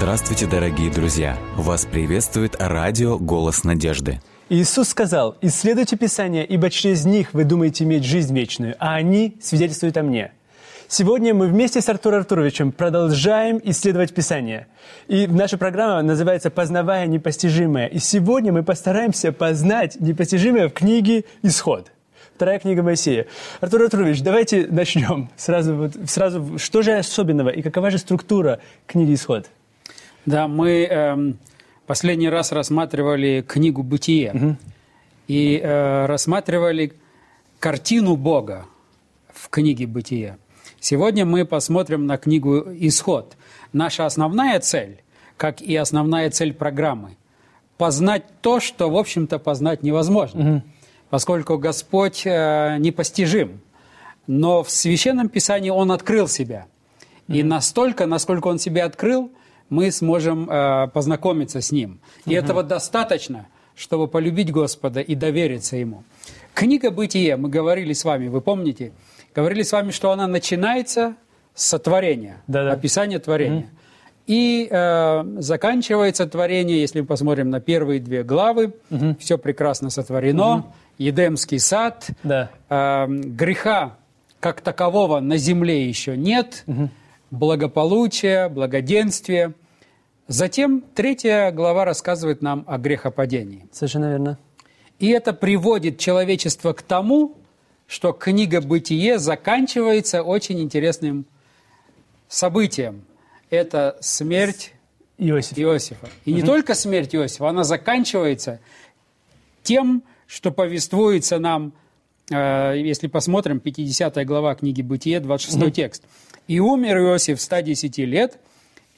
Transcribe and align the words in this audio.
Здравствуйте, 0.00 0.46
дорогие 0.46 0.90
друзья! 0.90 1.38
Вас 1.56 1.84
приветствует 1.84 2.56
радио 2.58 3.18
«Голос 3.18 3.64
надежды». 3.64 4.18
Иисус 4.48 4.88
сказал, 4.88 5.36
«Исследуйте 5.42 5.98
Писание, 5.98 6.46
ибо 6.46 6.70
через 6.70 7.04
них 7.04 7.34
вы 7.34 7.44
думаете 7.44 7.84
иметь 7.84 8.04
жизнь 8.04 8.34
вечную, 8.34 8.76
а 8.78 8.94
они 8.94 9.36
свидетельствуют 9.42 9.98
о 9.98 10.02
мне». 10.02 10.32
Сегодня 10.88 11.34
мы 11.34 11.48
вместе 11.48 11.82
с 11.82 11.88
Артуром 11.90 12.20
Артуровичем 12.20 12.72
продолжаем 12.72 13.60
исследовать 13.62 14.14
Писание. 14.14 14.68
И 15.06 15.26
наша 15.26 15.58
программа 15.58 16.00
называется 16.00 16.48
«Познавая 16.48 17.06
непостижимое». 17.06 17.86
И 17.86 17.98
сегодня 17.98 18.54
мы 18.54 18.62
постараемся 18.62 19.32
познать 19.32 20.00
непостижимое 20.00 20.70
в 20.70 20.72
книге 20.72 21.26
«Исход». 21.42 21.92
Вторая 22.36 22.58
книга 22.58 22.82
Моисея. 22.82 23.26
Артур 23.60 23.82
Артурович, 23.82 24.22
давайте 24.22 24.66
начнем. 24.66 25.28
Сразу, 25.36 25.74
вот, 25.76 25.92
сразу, 26.06 26.56
что 26.56 26.80
же 26.80 26.92
особенного 26.96 27.50
и 27.50 27.60
какова 27.60 27.90
же 27.90 27.98
структура 27.98 28.60
книги 28.86 29.12
«Исход»? 29.12 29.50
Да, 30.26 30.48
мы 30.48 30.84
эм, 30.84 31.38
последний 31.86 32.28
раз 32.28 32.52
рассматривали 32.52 33.44
книгу 33.46 33.82
«Бытие» 33.82 34.32
угу. 34.32 34.56
и 35.28 35.60
э, 35.62 36.06
рассматривали 36.06 36.92
картину 37.58 38.16
Бога 38.16 38.66
в 39.32 39.48
книге 39.48 39.86
«Бытие». 39.86 40.38
Сегодня 40.78 41.26
мы 41.26 41.44
посмотрим 41.44 42.06
на 42.06 42.16
книгу 42.16 42.64
«Исход». 42.78 43.36
Наша 43.72 44.06
основная 44.06 44.60
цель, 44.60 45.02
как 45.36 45.60
и 45.60 45.76
основная 45.76 46.30
цель 46.30 46.52
программы, 46.54 47.16
познать 47.76 48.24
то, 48.40 48.60
что, 48.60 48.90
в 48.90 48.96
общем-то, 48.96 49.38
познать 49.38 49.82
невозможно. 49.82 50.40
Угу 50.40 50.62
поскольку 51.10 51.58
Господь 51.58 52.22
э, 52.24 52.76
непостижим. 52.78 53.60
Но 54.26 54.62
в 54.62 54.70
Священном 54.70 55.28
Писании 55.28 55.70
Он 55.70 55.92
открыл 55.92 56.28
себя. 56.28 56.66
И 57.26 57.42
настолько, 57.42 58.06
насколько 58.06 58.46
Он 58.46 58.58
себя 58.58 58.86
открыл, 58.86 59.30
мы 59.70 59.90
сможем 59.90 60.50
э, 60.50 60.88
познакомиться 60.88 61.60
с 61.60 61.72
Ним. 61.72 62.00
И 62.26 62.34
этого 62.34 62.62
достаточно, 62.62 63.46
чтобы 63.74 64.08
полюбить 64.08 64.52
Господа 64.52 65.00
и 65.00 65.14
довериться 65.14 65.76
Ему. 65.76 66.04
Книга 66.54 66.90
«Бытие», 66.90 67.36
мы 67.36 67.48
говорили 67.48 67.92
с 67.92 68.04
вами, 68.04 68.28
вы 68.28 68.40
помните? 68.40 68.92
Говорили 69.34 69.62
с 69.62 69.72
вами, 69.72 69.92
что 69.92 70.10
она 70.10 70.26
начинается 70.26 71.14
с 71.54 71.64
сотворения, 71.64 72.42
Да-да. 72.46 72.72
описания 72.72 73.18
творения. 73.18 73.62
mm 73.62 73.68
И 74.26 74.68
э, 74.70 75.24
заканчивается 75.38 76.26
творение, 76.26 76.80
если 76.80 77.00
мы 77.00 77.06
посмотрим 77.06 77.50
на 77.50 77.60
первые 77.60 78.00
две 78.00 78.22
главы, 78.22 78.74
угу. 78.90 79.16
все 79.18 79.38
прекрасно 79.38 79.90
сотворено, 79.90 80.56
угу. 80.56 80.64
Едемский 80.98 81.58
сад, 81.58 82.10
да. 82.22 82.50
э, 82.68 83.06
греха 83.08 83.96
как 84.40 84.60
такового 84.60 85.20
на 85.20 85.36
земле 85.36 85.88
еще 85.88 86.16
нет, 86.16 86.64
угу. 86.66 86.90
Благополучие, 87.30 88.48
благоденствие. 88.48 89.54
Затем 90.28 90.82
третья 90.94 91.50
глава 91.50 91.84
рассказывает 91.84 92.42
нам 92.42 92.64
о 92.66 92.78
грехопадении. 92.78 93.66
Совершенно 93.72 94.10
верно. 94.10 94.38
И 94.98 95.08
это 95.08 95.32
приводит 95.32 95.98
человечество 95.98 96.72
к 96.72 96.82
тому, 96.82 97.36
что 97.86 98.12
книга 98.12 98.60
«Бытие» 98.60 99.18
заканчивается 99.18 100.22
очень 100.22 100.60
интересным 100.60 101.24
событием. 102.28 103.04
Это 103.48 103.96
смерть 104.00 104.74
Иосиф. 105.18 105.58
Иосифа. 105.58 106.08
И 106.24 106.30
угу. 106.30 106.40
не 106.40 106.46
только 106.46 106.74
смерть 106.74 107.14
Иосифа, 107.14 107.48
она 107.48 107.64
заканчивается 107.64 108.60
тем, 109.62 110.02
что 110.26 110.52
повествуется 110.52 111.38
нам, 111.38 111.72
э, 112.30 112.74
если 112.76 113.08
посмотрим, 113.08 113.58
50 113.58 114.24
глава 114.24 114.54
книги 114.54 114.82
«Бытие», 114.82 115.18
26 115.18 115.56
mm-hmm. 115.56 115.70
текст. 115.72 116.04
«И 116.50 116.58
умер 116.58 116.98
Иосиф 116.98 117.38
в 117.38 117.42
110 117.42 117.98
лет, 117.98 118.38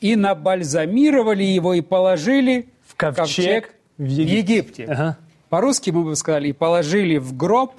и 0.01 0.17
набальзамировали 0.17 1.45
его 1.45 1.75
и 1.75 1.81
положили 1.81 2.69
в 2.87 2.97
ковчег, 2.97 3.17
ковчег 3.17 3.75
в 3.99 4.05
Египте». 4.05 4.37
Египте. 4.39 4.85
Ага. 4.85 5.19
По-русски 5.49 5.91
мы 5.91 6.05
бы 6.05 6.17
сказали, 6.17 6.49
и 6.49 6.53
положили 6.53 7.19
в 7.19 7.37
гроб 7.37 7.75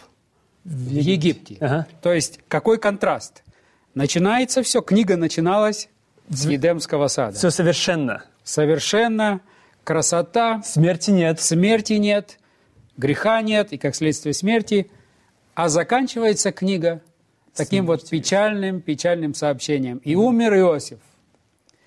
в 0.63 0.89
Египте. 0.89 1.11
Египте. 1.11 1.57
Ага. 1.59 1.87
То 2.01 2.13
есть 2.13 2.39
какой 2.47 2.77
контраст? 2.77 3.43
Начинается 3.95 4.61
все, 4.61 4.81
книга 4.81 5.17
начиналась 5.17 5.89
с 6.29 6.45
Едемского 6.45 7.07
сада. 7.07 7.35
Все 7.37 7.49
совершенно. 7.49 8.25
Совершенно, 8.43 9.41
красота. 9.83 10.61
Смерти 10.63 11.11
нет. 11.11 11.41
Смерти 11.41 11.93
нет 11.93 12.37
греха 12.97 13.41
нет 13.41 13.73
и, 13.73 13.77
как 13.77 13.95
следствие, 13.95 14.33
смерти. 14.33 14.89
А 15.55 15.69
заканчивается 15.69 16.51
книга 16.51 17.01
таким 17.55 17.85
вот 17.85 18.07
печальным, 18.09 18.81
печальным 18.81 19.33
сообщением. 19.33 19.97
И 19.99 20.15
умер 20.15 20.55
Иосиф. 20.55 20.99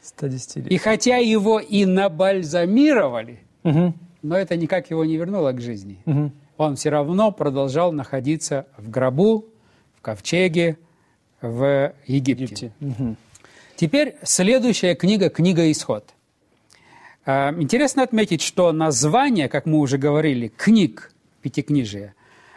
110 0.03 0.57
лет. 0.57 0.71
И 0.71 0.77
хотя 0.79 1.17
его 1.17 1.59
и 1.59 1.85
набальзамировали, 1.85 3.41
угу. 3.65 3.95
но 4.23 4.37
это 4.37 4.57
никак 4.57 4.91
его 4.91 5.05
не 5.05 5.17
вернуло 5.17 5.53
к 5.53 5.61
жизни. 5.61 5.99
Угу. 6.07 6.33
Он 6.59 6.77
все 6.77 6.91
равно 6.91 7.33
продолжал 7.33 7.93
находиться 7.93 8.67
в 8.79 8.89
гробу, 8.89 9.47
в 9.97 10.01
ковчеге, 10.03 10.79
в 11.43 11.93
Египте. 12.07 12.45
Египте. 12.45 12.73
Угу. 12.81 13.17
Теперь 13.77 14.17
следующая 14.23 14.95
книга, 14.95 15.29
книга 15.29 15.71
«Исход». 15.71 16.15
А, 17.27 17.53
интересно 17.53 18.05
отметить, 18.05 18.41
что 18.41 18.73
названия, 18.73 19.49
как 19.49 19.67
мы 19.67 19.79
уже 19.79 19.99
говорили, 19.99 20.49
книг 20.49 21.13
Пятикнижия, 21.43 22.15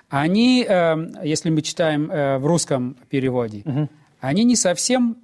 они, 0.09 0.65
э, 0.67 0.95
если 1.23 1.49
мы 1.49 1.61
читаем 1.61 2.11
э, 2.11 2.37
в 2.37 2.45
русском 2.45 2.97
переводе, 3.09 3.61
угу. 3.65 3.89
они 4.19 4.43
не 4.43 4.55
совсем 4.55 5.17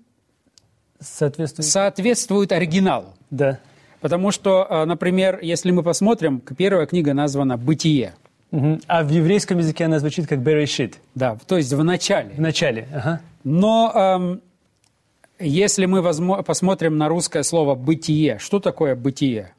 соответствуют, 0.99 1.67
соответствуют 1.67 2.51
оригиналу. 2.51 3.13
Да. 3.29 3.59
Потому 3.99 4.31
что, 4.31 4.67
э, 4.69 4.85
например, 4.85 5.39
если 5.41 5.71
мы 5.71 5.81
посмотрим, 5.81 6.39
первая 6.39 6.85
книга 6.85 7.13
названа 7.13 7.57
«Бытие». 7.57 8.13
Угу. 8.51 8.81
А 8.87 9.03
в 9.03 9.09
еврейском 9.09 9.57
языке 9.57 9.85
она 9.85 9.99
звучит 9.99 10.27
как 10.27 10.39
«берешит». 10.39 10.99
Да, 11.15 11.37
то 11.47 11.57
есть 11.57 11.73
в 11.73 11.83
начале. 11.83 12.35
В 12.35 12.39
начале, 12.39 12.87
ага. 12.93 13.21
Но 13.43 13.91
эм, 13.93 14.41
если 15.39 15.85
мы 15.85 16.03
посмотрим 16.43 16.97
на 16.97 17.09
русское 17.09 17.43
слово 17.43 17.75
«бытие», 17.75 18.37
что 18.39 18.59
такое 18.59 18.95
«бытие»? 18.95 19.53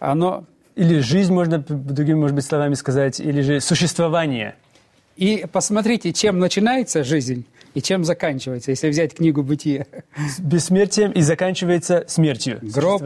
Оно... 0.00 0.44
Или 0.74 1.00
жизнь, 1.00 1.32
можно 1.32 1.58
другими, 1.58 2.16
может 2.16 2.34
быть, 2.34 2.44
словами 2.44 2.74
сказать, 2.74 3.20
или 3.20 3.40
же 3.42 3.60
существование. 3.60 4.54
И 5.16 5.44
посмотрите, 5.52 6.12
чем 6.12 6.38
начинается 6.38 7.04
жизнь 7.04 7.44
и 7.74 7.82
чем 7.82 8.04
заканчивается, 8.04 8.70
если 8.70 8.88
взять 8.88 9.14
книгу 9.14 9.42
«Бытие». 9.42 9.86
Бессмертием 10.38 11.12
и 11.12 11.20
заканчивается 11.20 12.04
смертью. 12.08 12.58
Гроб, 12.62 13.02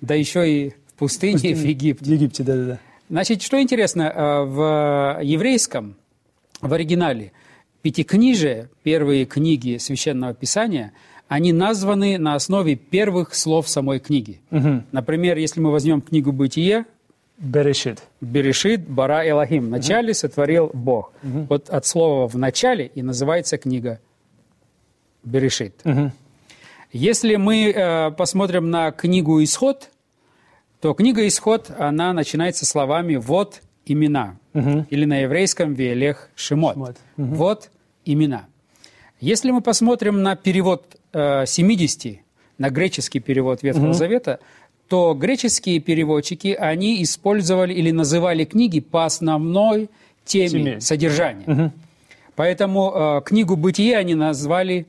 да 0.00 0.14
еще 0.14 0.50
и 0.50 0.70
в 0.70 0.98
пустыне, 0.98 1.34
пустыне, 1.34 1.54
в 1.54 1.64
Египте. 1.64 2.04
В 2.04 2.08
Египте, 2.08 2.42
да-да-да. 2.42 2.78
Значит, 3.08 3.42
что 3.42 3.60
интересно, 3.60 4.02
э, 4.02 4.44
в 4.44 5.20
еврейском, 5.22 5.96
в 6.60 6.72
оригинале, 6.72 7.32
пятикнижие, 7.82 8.68
первые 8.82 9.26
книги 9.26 9.78
Священного 9.78 10.34
Писания– 10.34 10.92
они 11.28 11.52
названы 11.52 12.18
на 12.18 12.34
основе 12.34 12.76
первых 12.76 13.34
слов 13.34 13.68
самой 13.68 13.98
книги. 13.98 14.40
Угу. 14.50 14.84
Например, 14.92 15.36
если 15.36 15.60
мы 15.60 15.70
возьмем 15.70 16.00
книгу 16.00 16.32
«Бытие», 16.32 16.84
Берешит. 17.38 18.02
Берешит, 18.20 18.88
Бара 18.88 19.28
Элохим. 19.28 19.66
Вначале 19.66 20.10
угу. 20.10 20.14
сотворил 20.14 20.70
Бог. 20.72 21.12
Угу. 21.22 21.46
Вот 21.50 21.68
от 21.68 21.84
слова 21.86 22.26
«в 22.28 22.36
начале» 22.36 22.86
и 22.86 23.02
называется 23.02 23.58
книга 23.58 24.00
Берешит. 25.22 25.80
Угу. 25.84 26.12
Если 26.92 27.36
мы 27.36 27.70
э, 27.70 28.10
посмотрим 28.12 28.70
на 28.70 28.90
книгу 28.90 29.42
«Исход», 29.42 29.90
то 30.80 30.94
книга 30.94 31.26
«Исход», 31.26 31.70
она 31.76 32.12
начинается 32.12 32.64
словами 32.64 33.16
«вот 33.16 33.60
имена». 33.84 34.36
Угу. 34.54 34.86
Или 34.88 35.04
на 35.04 35.20
еврейском 35.20 35.74
«Велех 35.74 36.30
Шимот». 36.36 36.74
Шимот. 36.74 36.96
Угу. 37.18 37.34
«Вот 37.34 37.70
имена». 38.06 38.46
Если 39.20 39.50
мы 39.50 39.60
посмотрим 39.60 40.22
на 40.22 40.36
перевод 40.36 40.96
70, 41.12 42.06
э, 42.06 42.18
на 42.58 42.70
греческий 42.70 43.20
перевод 43.20 43.62
Ветхого 43.62 43.88
угу. 43.88 43.92
Завета, 43.92 44.40
то 44.88 45.14
греческие 45.14 45.80
переводчики, 45.80 46.48
они 46.58 47.02
использовали 47.02 47.74
или 47.74 47.90
называли 47.90 48.44
книги 48.44 48.80
по 48.80 49.04
основной 49.04 49.90
теме, 50.24 50.48
теме. 50.48 50.80
содержания. 50.80 51.44
Угу. 51.46 51.72
Поэтому 52.36 52.92
э, 52.94 53.22
книгу 53.24 53.56
«Бытие» 53.56 53.96
они 53.96 54.14
назвали 54.14 54.86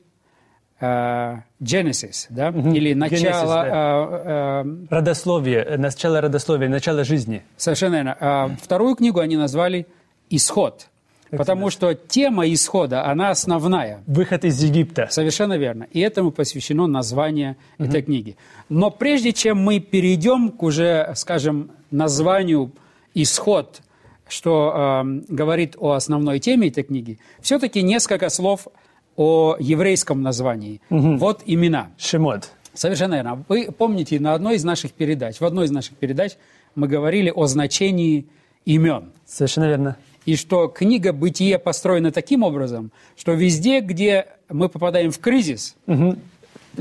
э, 0.79 1.35
Genesis, 1.61 2.27
да? 2.29 2.49
угу. 2.49 2.71
или 2.71 2.94
начало... 2.94 3.19
Genesis, 3.19 3.47
да. 3.47 4.63
э, 4.63 4.89
э, 4.89 4.95
родословие, 4.95 5.77
начало 5.77 6.21
родословия, 6.21 6.69
начало 6.69 7.03
жизни. 7.03 7.41
Совершенно 7.55 7.95
верно. 7.95 8.17
Э, 8.19 8.49
вторую 8.61 8.95
книгу 8.95 9.19
они 9.19 9.38
назвали 9.38 9.88
«Исход». 10.29 10.88
Потому 11.31 11.69
что 11.69 11.94
тема 11.94 12.51
исхода, 12.51 13.06
она 13.06 13.29
основная. 13.29 14.03
Выход 14.07 14.45
из 14.45 14.62
Египта. 14.63 15.07
Совершенно 15.09 15.57
верно. 15.57 15.88
И 15.91 16.00
этому 16.00 16.31
посвящено 16.31 16.88
название 16.88 17.57
угу. 17.77 17.89
этой 17.89 18.01
книги. 18.01 18.38
Но 18.69 18.91
прежде 18.91 19.33
чем 19.33 19.57
мы 19.57 19.79
перейдем 19.79 20.50
к 20.51 20.63
уже, 20.63 21.12
скажем, 21.15 21.71
названию 21.91 22.71
«Исход», 23.13 23.81
что 24.27 25.03
э, 25.06 25.21
говорит 25.29 25.75
о 25.77 25.94
основной 25.94 26.39
теме 26.39 26.68
этой 26.68 26.83
книги, 26.83 27.19
все-таки 27.41 27.81
несколько 27.81 28.30
слов 28.30 28.68
о 29.15 29.56
еврейском 29.59 30.21
названии. 30.21 30.81
Угу. 30.89 31.18
Вот 31.18 31.44
имена. 31.45 31.89
Шемот. 31.97 32.51
Совершенно 32.73 33.15
верно. 33.15 33.44
Вы 33.50 33.71
помните, 33.71 34.19
на 34.19 34.33
одной 34.33 34.56
из 34.56 34.63
наших 34.63 34.91
передач, 34.91 35.39
в 35.39 35.45
одной 35.45 35.65
из 35.65 35.71
наших 35.71 35.95
передач 35.95 36.33
мы 36.75 36.88
говорили 36.88 37.31
о 37.35 37.47
значении 37.47 38.27
имен. 38.65 39.12
Совершенно 39.25 39.65
верно. 39.65 39.97
И 40.27 40.35
что 40.35 40.68
книга 40.68 41.13
«Бытие» 41.13 41.57
построена 41.57 42.12
таким 42.12 42.44
образом, 42.44 42.91
что 43.15 43.31
везде, 43.31 43.79
где 43.79 44.27
мы 44.50 44.68
попадаем 44.68 45.09
в 45.12 45.19
кризис, 45.19 45.75
Мгм. 45.88 46.19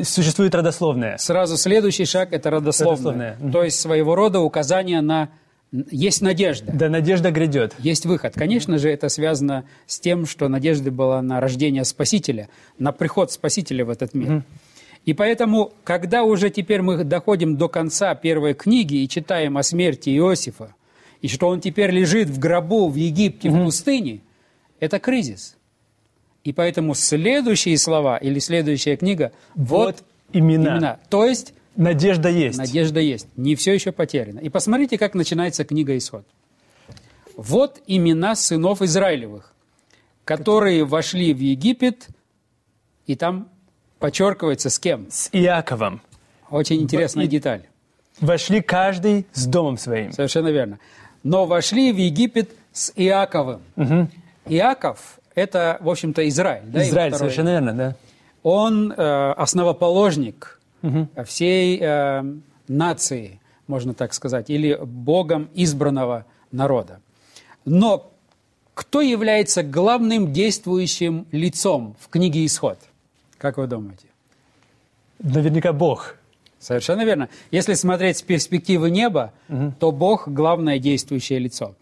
Существует 0.03 0.55
родословное. 0.55 1.17
сразу 1.17 1.57
следующий 1.57 2.05
шаг– 2.05 2.31
это 2.33 2.51
родословное. 2.51 2.97
Родословное. 2.97 3.37
Мгм. 3.41 3.53
То 3.53 3.63
есть 3.65 3.81
своего 3.81 4.15
рода 4.15 4.41
указание 4.41 5.01
на 5.01 5.31
есть 5.91 6.23
надежда. 6.23 6.73
Да, 6.73 6.89
надежда 6.89 7.31
грядет. 7.31 7.75
Есть 7.79 8.05
выход. 8.05 8.35
Конечно 8.35 8.79
же, 8.79 8.91
это 8.91 9.09
связано 9.09 9.65
с 9.87 10.01
тем, 10.01 10.27
что 10.27 10.49
надежда 10.49 10.91
была 10.91 11.23
на 11.23 11.41
рождение 11.41 11.85
Спасителя, 11.85 12.49
на 12.79 12.93
приход 12.93 13.33
Спасителя 13.33 13.85
в 13.85 13.91
этот 13.91 14.13
мир. 14.13 14.43
И 15.05 15.13
поэтому, 15.13 15.73
когда 15.85 16.25
уже 16.25 16.51
теперь 16.51 16.83
мы 16.83 17.05
доходим 17.05 17.57
до 17.57 17.69
конца 17.69 18.15
первой 18.17 18.55
книги 18.55 18.97
и 18.97 19.09
читаем 19.09 19.57
о 19.57 19.63
смерти 19.63 20.11
Иосифа, 20.11 20.75
и 21.27 21.29
что 21.29 21.49
он 21.49 21.61
теперь 21.61 21.91
лежит 21.91 22.29
в 22.31 22.39
гробу 22.39 22.89
в 22.89 22.95
Египте, 22.95 23.51
в 23.51 23.65
пустыне, 23.65 24.21
это 24.79 25.01
кризис. 25.01 25.57
И 26.45 26.53
поэтому 26.53 26.95
следующие 26.95 27.77
слова 27.79 28.17
или 28.17 28.39
следующая 28.39 28.97
книга– 28.97 29.33
вот, 29.57 29.97
Вот 29.97 30.05
имена. 30.33 30.77
имена. 30.77 31.01
То 31.11 31.25
есть 31.27 31.53
Надежда 31.75 32.29
есть. 32.29 32.59
Надежда 32.59 33.01
есть. 33.01 33.27
Не 33.37 33.57
все 33.57 33.75
еще 33.75 33.91
потеряно. 33.91 34.39
И 34.39 34.49
посмотрите, 34.49 34.99
как 34.99 35.15
начинается 35.15 35.65
книга 35.65 35.97
Исход. 35.99 36.25
Вот 37.37 37.83
имена 37.89 38.37
сынов 38.37 38.81
Израилевых, 38.83 39.53
которые 40.25 40.85
вошли 40.85 41.35
в 41.35 41.41
Египет, 41.41 42.07
и 43.09 43.17
там 43.17 43.49
подчеркивается 43.99 44.71
с 44.71 44.79
кем. 44.79 45.09
С 45.11 45.29
Иаковом. 45.33 46.01
Очень 46.51 46.83
интересная 46.83 47.25
И- 47.25 47.29
деталь. 47.29 47.67
Вошли 48.21 48.63
каждый 48.63 49.27
с 49.33 49.47
домом 49.47 49.77
своим. 49.77 50.13
Совершенно 50.13 50.49
верно. 50.49 50.79
Но 51.27 51.45
вошли 51.45 51.93
в 51.93 51.97
Египет 51.97 52.51
с 52.73 52.93
Иаковым. 52.95 53.61
Иаков– 54.47 55.19
это, 55.35 55.77
в 55.81 55.89
общем-то, 55.89 56.29
Израиль. 56.29 56.63
да, 56.67 56.83
Израиль, 56.85 57.15
совершенно 57.15 57.49
верно, 57.49 57.73
да. 57.73 57.97
Он 58.45 58.93
э, 58.93 59.33
основоположник 59.33 60.61
всей 61.25 61.81
э, 61.81 62.23
нации, 62.69 63.41
можно 63.67 63.93
так 63.93 64.15
сказать, 64.15 64.51
или 64.51 64.79
Богом 64.81 65.49
избранного 65.53 66.27
народа. 66.53 67.01
Но 67.65 68.13
кто 68.75 69.01
является 69.01 69.65
главным 69.65 70.33
действующим 70.33 71.27
лицом 71.33 71.97
в 71.99 72.09
книге 72.09 72.47
«Исход»? 72.47 72.79
Как 73.37 73.57
вы 73.57 73.67
думаете? 73.67 74.07
Наверняка 75.19 75.73
Бог. 75.73 76.15
Совершенно 76.67 77.05
верно. 77.05 77.29
Если 77.53 77.75
смотреть 77.75 78.19
с 78.19 78.23
перспективы 78.23 78.91
неба, 78.91 79.33
то 79.79 79.93
Бог– 79.93 80.27
главное 80.27 80.81
действующее 80.81 81.39
лицо. 81.39 81.77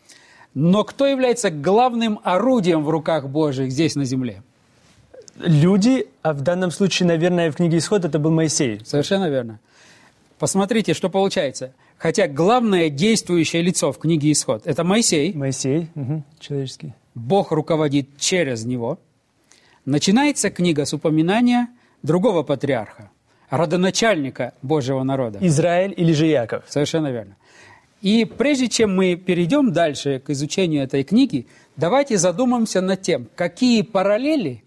Но 0.53 0.85
кто 0.85 1.07
является 1.07 1.49
главным 1.51 2.21
орудием 2.23 2.85
в 2.85 2.91
руках 2.91 3.31
Божьих 3.31 3.73
здесь 3.73 3.95
на 3.95 4.05
земле? 4.05 4.43
Люди, 5.39 6.07
а 6.21 6.35
в 6.35 6.43
данном 6.43 6.71
случае, 6.71 7.07
наверное, 7.07 7.51
в 7.51 7.57
книге 7.57 7.79
Исход 7.79 8.05
это 8.05 8.19
был 8.19 8.31
Моисей. 8.31 8.83
Совершенно 8.85 9.31
верно. 9.31 9.59
Посмотрите, 10.39 10.93
что 10.93 11.09
получается. 11.09 11.73
Хотя 11.97 12.29
главное 12.29 12.91
действующее 12.91 13.63
лицо 13.63 13.91
в 13.91 13.99
книге 13.99 14.33
«Исход»– 14.33 14.63
это 14.67 14.85
Моисей, 14.85 15.33
Моисей, 15.33 15.89
мгм, 15.95 16.25
человеческий. 16.39 16.93
Бог 17.15 17.53
руководит 17.53 18.19
через 18.19 18.67
него. 18.67 18.99
Начинается 19.87 20.51
книга 20.51 20.85
с 20.85 20.93
упоминания 20.93 21.69
другого 22.03 22.43
патриарха, 22.43 23.11
родоначальника 23.57 24.55
Божьего 24.63 25.03
народа. 25.03 25.39
Израиль 25.41 25.95
или 25.97 26.13
же 26.13 26.29
Иаков. 26.29 26.65
Совершенно 26.69 27.11
верно. 27.11 27.37
И 28.01 28.25
прежде 28.25 28.69
чем 28.69 28.95
мы 28.95 29.17
перейдем 29.17 29.73
дальше 29.73 30.21
к 30.21 30.31
изучению 30.31 30.83
этой 30.83 31.05
книги, 31.05 31.47
давайте 31.77 32.19
задумаемся 32.19 32.81
над 32.81 33.01
тем, 33.01 33.29
какие 33.35 33.83
параллели 33.83 34.63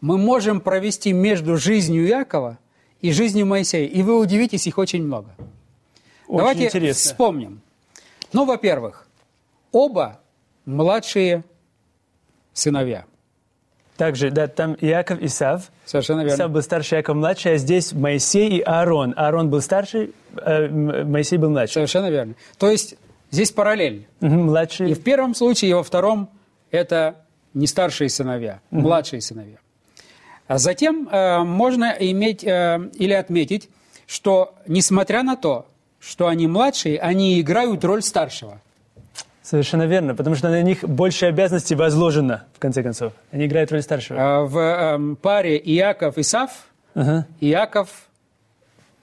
мы 0.00 0.18
можем 0.18 0.60
провести 0.60 1.12
между 1.12 1.56
жизнью 1.56 2.06
Иакова 2.06 2.58
и 3.00 3.10
жизнью 3.10 3.46
Моисея. 3.46 3.86
И 3.88 4.02
вы 4.02 4.18
удивитесь, 4.18 4.66
их 4.66 4.76
очень 4.76 5.02
много. 5.02 5.34
Очень 6.26 6.38
давайте 6.38 6.66
интересно. 6.66 6.94
вспомним. 6.94 7.60
Ну, 8.32 8.44
во-первых, 8.44 9.06
оба 9.72 10.20
младшие 10.66 11.44
сыновья. 12.52 13.06
Также, 13.96 14.30
да, 14.30 14.48
там 14.48 14.76
Иаков 14.80 15.20
и 15.20 15.26
Исав. 15.26 15.70
Совершенно 15.84 16.20
верно. 16.20 16.34
Исав 16.34 16.50
был 16.50 16.62
старше, 16.62 16.96
Иаков 16.96 17.16
младший, 17.16 17.54
а 17.54 17.56
здесь 17.58 17.92
Моисей 17.92 18.58
и 18.58 18.60
Аарон. 18.60 19.14
Аарон 19.16 19.50
был 19.50 19.60
старший, 19.60 20.12
э, 20.36 20.68
Моисей 20.68 21.38
был 21.38 21.50
младший. 21.50 21.74
Совершенно 21.74 22.10
верно. 22.10 22.34
То 22.58 22.70
есть 22.70 22.96
здесь 23.30 23.52
параллель. 23.52 24.06
Младший. 24.20 24.90
И 24.90 24.94
в 24.94 25.02
первом 25.02 25.34
случае, 25.34 25.70
и 25.70 25.74
во 25.74 25.84
втором 25.84 26.28
это 26.72 27.16
не 27.54 27.68
старшие 27.68 28.08
сыновья, 28.08 28.60
младшие 28.70 29.20
сыновья. 29.20 29.58
А 30.46 30.58
затем 30.58 31.08
э, 31.10 31.38
можно 31.44 31.94
иметь 32.00 32.44
э, 32.44 32.90
или 32.94 33.12
отметить, 33.12 33.70
что 34.06 34.54
несмотря 34.66 35.22
на 35.22 35.36
то, 35.36 35.66
что 36.00 36.26
они 36.26 36.46
младшие, 36.46 36.98
они 36.98 37.40
играют 37.40 37.84
роль 37.84 38.02
старшего. 38.02 38.60
Совершенно 39.44 39.82
верно, 39.82 40.14
потому 40.14 40.36
что 40.36 40.48
на 40.48 40.62
них 40.62 40.82
больше 40.82 41.26
обязанностей 41.26 41.74
возложено, 41.74 42.44
в 42.54 42.58
конце 42.58 42.82
концов. 42.82 43.12
Они 43.30 43.44
играют 43.44 43.70
роль 43.70 43.82
старшего. 43.82 44.18
А 44.18 44.44
В 44.44 44.56
эм, 44.58 45.16
паре 45.16 45.58
Иаков-Исав 45.58 46.50
Ага. 46.94 47.26
Иаков 47.40 47.90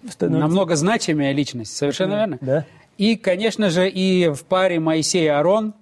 Становится- 0.09 0.47
намного 0.47 0.75
значимая 0.75 1.31
личность, 1.31 1.77
совершенно 1.77 2.15
верно. 2.15 2.37
Да. 2.41 2.65
И, 2.97 3.15
конечно 3.17 3.69
же, 3.69 3.87
и 3.87 4.29
в 4.29 4.43
паре 4.45 4.79
Моисей-Аарон 4.79 5.73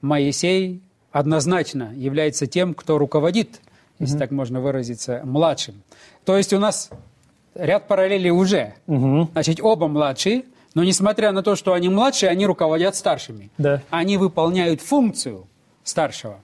Моисей 0.00 0.80
однозначно 1.10 1.92
является 1.96 2.46
тем, 2.46 2.74
кто 2.74 2.98
руководит, 2.98 3.60
если 3.98 4.16
так 4.18 4.30
можно 4.30 4.60
выразиться, 4.60 5.22
младшим. 5.24 5.82
То 6.24 6.36
есть 6.36 6.52
у 6.52 6.58
нас 6.60 6.88
ряд 7.56 7.88
параллелей 7.88 8.30
уже. 8.30 8.74
Значит, 8.86 9.58
оба 9.60 9.88
младшие, 9.88 10.44
но 10.74 10.82
несмотря 10.84 11.32
на 11.32 11.42
то, 11.42 11.56
что 11.56 11.72
они 11.72 11.88
младшие, 11.88 12.30
они 12.30 12.46
руководят 12.46 12.96
старшими. 12.96 13.50
Да. 13.58 13.82
Они 13.90 14.16
выполняют 14.16 14.80
функцию 14.80 15.46
старшего. 15.84 16.40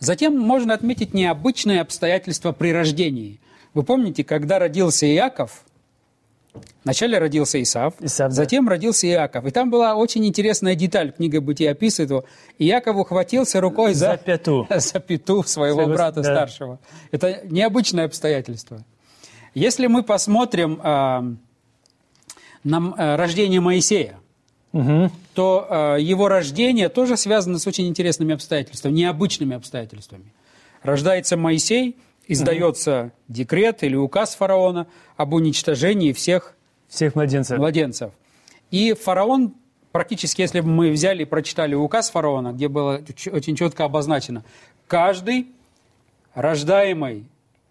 Затем 0.00 0.36
можно 0.38 0.74
отметить 0.74 1.14
необычные 1.14 1.80
обстоятельства 1.80 2.52
при 2.52 2.72
рождении. 2.72 3.38
Вы 3.74 3.84
помните, 3.84 4.24
когда 4.24 4.58
родился 4.58 5.06
Иаков, 5.06 5.62
вначале 6.84 7.18
родился 7.18 7.62
Исав, 7.62 7.94
Исав, 8.00 8.30
да. 8.30 8.34
затем 8.34 8.68
родился 8.68 9.06
Иаков. 9.06 9.46
И 9.46 9.50
там 9.50 9.70
была 9.70 9.94
очень 9.94 10.26
интересная 10.26 10.74
деталь, 10.74 11.12
книга 11.12 11.40
Бытия 11.40 11.70
описывает 11.70 12.10
его. 12.10 12.24
Иаков 12.58 12.96
ухватился 12.96 13.60
рукой 13.60 13.94
За 13.94 14.12
за, 14.12 14.16
пяту. 14.16 14.66
за 14.76 14.98
пяту 15.00 15.44
своего 15.44 15.82
Своего- 15.84 15.92
брата 15.94 16.20
да. 16.20 16.34
старшего. 16.34 16.80
Это 17.12 17.40
необычное 17.44 18.04
обстоятельство. 18.06 18.82
Если 19.54 19.86
мы 19.86 20.02
посмотрим 20.02 20.80
а, 20.82 21.24
на 22.64 22.94
а, 22.96 23.16
рождение 23.16 23.60
Моисея, 23.60 24.18
то 25.34 25.66
а, 25.68 25.96
его 25.96 26.28
рождение 26.28 26.88
тоже 26.88 27.16
связано 27.16 27.58
с 27.58 27.66
очень 27.66 27.88
интересными 27.88 28.34
обстоятельствами, 28.34 28.92
необычными 28.94 29.56
обстоятельствами. 29.56 30.32
Рождается 30.82 31.36
Моисей, 31.36 31.96
издается 32.26 33.12
декрет 33.28 33.82
или 33.82 33.96
указ 33.96 34.34
фараона 34.34 34.86
об 35.16 35.34
уничтожении 35.34 36.12
всех 36.12 36.54
Всех 36.88 37.14
младенцев. 37.14 37.58
младенцев. 37.58 38.12
И 38.70 38.94
фараон, 38.94 39.54
практически, 39.92 40.40
если 40.40 40.60
бы 40.60 40.68
мы 40.68 40.90
взяли 40.90 41.22
и 41.22 41.26
прочитали 41.26 41.74
указ 41.74 42.10
фараона, 42.10 42.52
где 42.52 42.68
было 42.68 43.02
очень 43.30 43.56
четко 43.56 43.84
обозначено, 43.84 44.44
каждый 44.86 45.48
рождаемый 46.34 47.26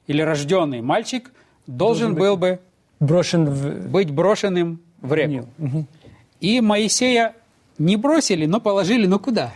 или 0.08 0.22
рожденный 0.22 0.82
мальчик 0.82 1.32
должен, 1.68 2.16
был 2.16 2.38
бы 2.38 2.60
Брошен 3.02 3.50
в... 3.50 3.90
быть 3.90 4.12
брошенным 4.12 4.80
в 5.02 5.14
реку. 5.14 5.48
И 6.40 6.62
Моисея 6.62 7.34
не 7.78 7.98
бросили, 7.98 8.46
но 8.46 8.60
положили, 8.62 9.08
ну 9.08 9.20
куда? 9.20 9.52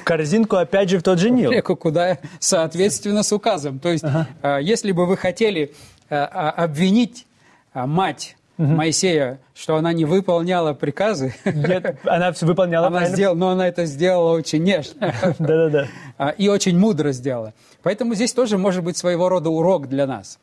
в 0.00 0.04
корзинку, 0.04 0.56
опять 0.56 0.90
же, 0.90 0.98
в 0.98 1.02
тот 1.02 1.18
же 1.18 1.30
Нил. 1.30 1.50
реку, 1.50 1.74
куда 1.74 2.18
соответственно 2.38 3.22
с 3.22 3.32
указом. 3.32 3.78
То 3.78 3.90
есть, 3.90 4.04
э, 4.42 4.58
если 4.62 4.92
бы 4.92 5.06
вы 5.06 5.16
хотели 5.16 5.72
э, 6.10 6.14
а, 6.16 6.50
обвинить 6.50 7.26
а, 7.72 7.86
мать 7.86 8.36
Моисея, 8.58 9.38
что 9.54 9.76
она 9.76 9.92
не 9.92 10.04
выполняла 10.04 10.72
приказы, 10.72 11.34
Нет, 11.44 11.98
она 12.04 12.32
все 12.32 12.46
выполняла 12.46 12.86
она 12.88 12.96
правильно. 12.98 13.16
сделала, 13.16 13.36
но 13.36 13.48
она 13.50 13.68
это 13.68 13.84
сделала 13.86 14.32
очень 14.32 14.62
нежно 14.62 15.14
Да-да-да. 15.38 15.86
а, 16.18 16.30
и 16.30 16.48
очень 16.48 16.78
мудро 16.78 17.12
сделала. 17.12 17.52
Поэтому 17.82 18.14
здесь 18.14 18.32
тоже 18.32 18.58
может 18.58 18.82
быть 18.84 18.96
своего 18.96 19.28
рода 19.28 19.50
урок 19.50 19.88
для 19.88 20.06
нас. 20.06 20.38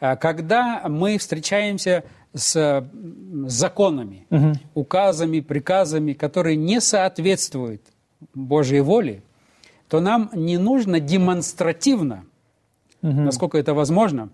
А, 0.00 0.16
Когда 0.16 0.84
мы 0.88 1.18
встречаемся 1.18 2.04
с 2.34 2.88
законами, 3.46 4.26
указами, 4.74 5.40
приказами, 5.40 6.12
которые 6.12 6.56
не 6.56 6.80
соответствуют 6.80 7.82
Божьей 8.34 8.80
воле, 8.80 9.22
то 9.88 10.00
нам 10.00 10.30
не 10.34 10.58
нужно 10.58 11.00
демонстративно, 11.00 12.24
насколько 13.02 13.58
это 13.58 13.74
возможно, 13.74 14.28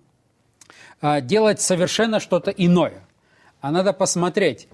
а, 1.00 1.20
делать 1.20 1.60
совершенно 1.60 2.18
что-то 2.18 2.50
иное. 2.50 3.02
А 3.60 3.70
надо 3.70 3.92
посмотреть 3.92 4.68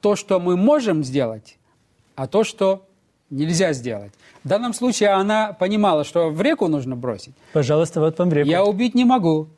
то, 0.00 0.16
что 0.16 0.38
мы 0.38 0.56
можем 0.56 1.02
сделать, 1.02 1.58
а 2.14 2.26
то, 2.26 2.44
что 2.44 2.86
нельзя 3.30 3.72
сделать. 3.72 4.12
В 4.44 4.48
данном 4.48 4.72
случае 4.72 5.10
она 5.10 5.52
понимала, 5.52 6.04
что 6.04 6.30
в 6.30 6.40
реку 6.42 6.68
нужно 6.68 6.96
бросить. 6.96 7.34
Пожалуйста, 7.52 8.00
вот 8.00 8.18
вам 8.18 8.32
реку. 8.32 8.48
Я 8.48 8.64
убить 8.64 8.94
не 8.94 9.04
могу, 9.04 9.48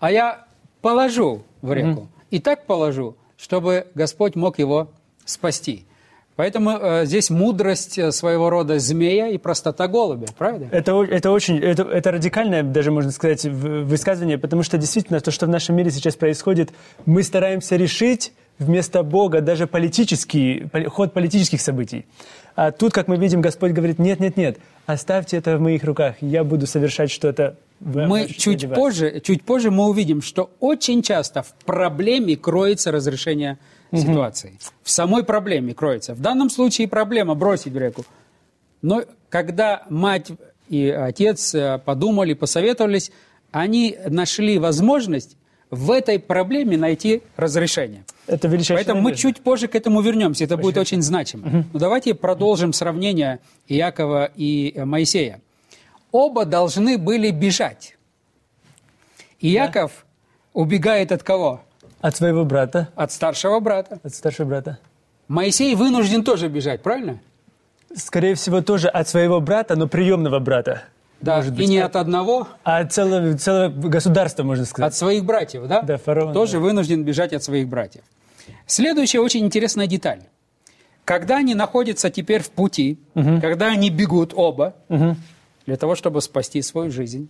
а 0.00 0.10
я 0.10 0.46
положу 0.80 1.42
в 1.62 1.72
реку. 1.72 2.08
И 2.30 2.40
так 2.40 2.66
положу, 2.66 3.16
чтобы 3.36 3.86
Господь 3.94 4.34
мог 4.36 4.58
его 4.58 4.90
спасти. 5.24 5.86
Поэтому 6.36 6.70
э, 6.70 7.06
здесь 7.06 7.30
мудрость 7.30 7.96
э, 7.96 8.10
своего 8.10 8.50
рода 8.50 8.80
змея 8.80 9.28
и 9.28 9.38
простота 9.38 9.86
голубя, 9.86 10.26
правда? 10.36 10.66
Это, 10.72 11.00
это 11.04 11.30
очень, 11.30 11.58
это, 11.58 11.84
это 11.84 12.10
радикальное, 12.10 12.64
даже 12.64 12.90
можно 12.90 13.12
сказать, 13.12 13.44
высказывание, 13.44 14.36
потому 14.36 14.64
что 14.64 14.76
действительно 14.76 15.20
то, 15.20 15.30
что 15.30 15.46
в 15.46 15.48
нашем 15.48 15.76
мире 15.76 15.92
сейчас 15.92 16.16
происходит, 16.16 16.72
мы 17.06 17.22
стараемся 17.22 17.76
решить 17.76 18.32
вместо 18.58 19.04
Бога 19.04 19.42
даже 19.42 19.68
политический, 19.68 20.66
поли- 20.72 20.86
ход 20.88 21.12
политических 21.12 21.60
событий. 21.60 22.04
А 22.56 22.70
тут, 22.70 22.92
как 22.92 23.08
мы 23.08 23.16
видим, 23.16 23.40
Господь 23.40 23.72
говорит, 23.72 23.98
нет, 23.98 24.20
нет, 24.20 24.36
нет, 24.36 24.58
оставьте 24.86 25.36
это 25.36 25.58
в 25.58 25.60
моих 25.60 25.82
руках, 25.84 26.16
я 26.20 26.44
буду 26.44 26.66
совершать 26.66 27.10
что-то 27.10 27.56
Мы 27.80 28.28
чуть 28.28 28.40
среди 28.40 28.66
вас». 28.68 28.78
позже, 28.78 29.20
чуть 29.24 29.42
позже 29.42 29.70
мы 29.70 29.88
увидим, 29.88 30.22
что 30.22 30.50
очень 30.60 31.02
часто 31.02 31.42
в 31.42 31.52
проблеме 31.64 32.36
кроется 32.36 32.92
разрешение 32.92 33.58
ситуации. 33.92 34.58
В 34.82 34.90
самой 34.90 35.24
проблеме 35.24 35.74
кроется. 35.74 36.14
В 36.14 36.20
данном 36.20 36.50
случае 36.50 36.88
проблема 36.88 37.34
бросить 37.34 37.72
в 37.72 37.78
реку. 37.78 38.04
Но 38.82 39.02
когда 39.28 39.84
мать 39.88 40.30
и 40.68 40.88
отец 40.88 41.54
э, 41.54 41.78
подумали, 41.78 42.34
посоветовались, 42.34 43.10
они 43.50 43.96
нашли 44.08 44.58
возможность 44.58 45.36
в 45.70 45.90
этой 45.90 46.18
проблеме 46.18 46.76
найти 46.76 47.22
разрешение. 47.36 48.04
Это 48.26 48.48
величайшая 48.48 48.84
Поэтому 48.84 49.02
мы 49.02 49.14
чуть 49.14 49.40
позже 49.40 49.68
к 49.68 49.74
этому 49.74 50.00
вернемся, 50.00 50.44
это 50.44 50.56
будет 50.56 50.76
очень 50.76 51.02
значимо. 51.02 51.64
Но 51.72 51.78
давайте 51.78 52.14
продолжим 52.14 52.72
сравнение 52.72 53.40
Иакова 53.68 54.30
и 54.36 54.72
э, 54.74 54.84
Моисея. 54.84 55.40
Оба 56.12 56.44
должны 56.44 56.96
были 56.96 57.30
бежать. 57.30 57.96
Иаков 59.40 60.06
убегает 60.52 61.12
от 61.12 61.22
кого? 61.22 61.60
От 62.00 62.16
своего 62.16 62.44
брата, 62.44 62.88
От 62.94 63.12
старшего 63.12 63.60
брата. 63.60 63.98
от 64.02 64.14
старшего 64.14 64.46
брата. 64.46 64.78
Моисей 65.28 65.74
вынужден 65.74 66.22
тоже 66.22 66.48
бежать, 66.48 66.82
правильно? 66.82 67.18
Скорее 67.96 68.34
всего, 68.34 68.60
тоже 68.60 68.88
от 68.88 69.08
своего 69.08 69.40
брата, 69.40 69.76
но 69.76 69.88
приемного 69.88 70.38
брата. 70.38 70.84
Да, 71.24 71.36
Может 71.36 71.54
и 71.54 71.56
быть, 71.56 71.68
не 71.68 71.78
а- 71.78 71.86
от 71.86 71.96
одного, 71.96 72.48
А 72.64 72.78
от 72.78 72.92
целого, 72.92 73.36
целого 73.38 73.70
государства, 73.88 74.42
можно 74.42 74.64
сказать. 74.64 74.88
от 74.92 74.94
своих 74.96 75.24
братьев, 75.24 75.66
да? 75.66 75.80
Да, 75.82 75.96
фараон, 75.96 76.32
Тоже 76.34 76.52
да. 76.54 76.58
вынужден 76.60 77.02
бежать 77.04 77.32
от 77.32 77.42
своих 77.42 77.66
братьев. 77.68 78.02
Следующая 78.66 79.20
очень 79.20 79.44
интересная 79.44 79.86
деталь. 79.86 80.20
Когда 81.04 81.38
они 81.38 81.54
находятся 81.54 82.10
теперь 82.10 82.42
в 82.42 82.50
пути, 82.50 82.98
когда 83.14 83.66
они 83.68 83.90
бегут 83.90 84.32
оба, 84.36 84.74
для 85.66 85.76
того, 85.76 85.94
чтобы 85.94 86.20
спасти 86.20 86.60
свою 86.62 86.90
жизнь, 86.90 87.28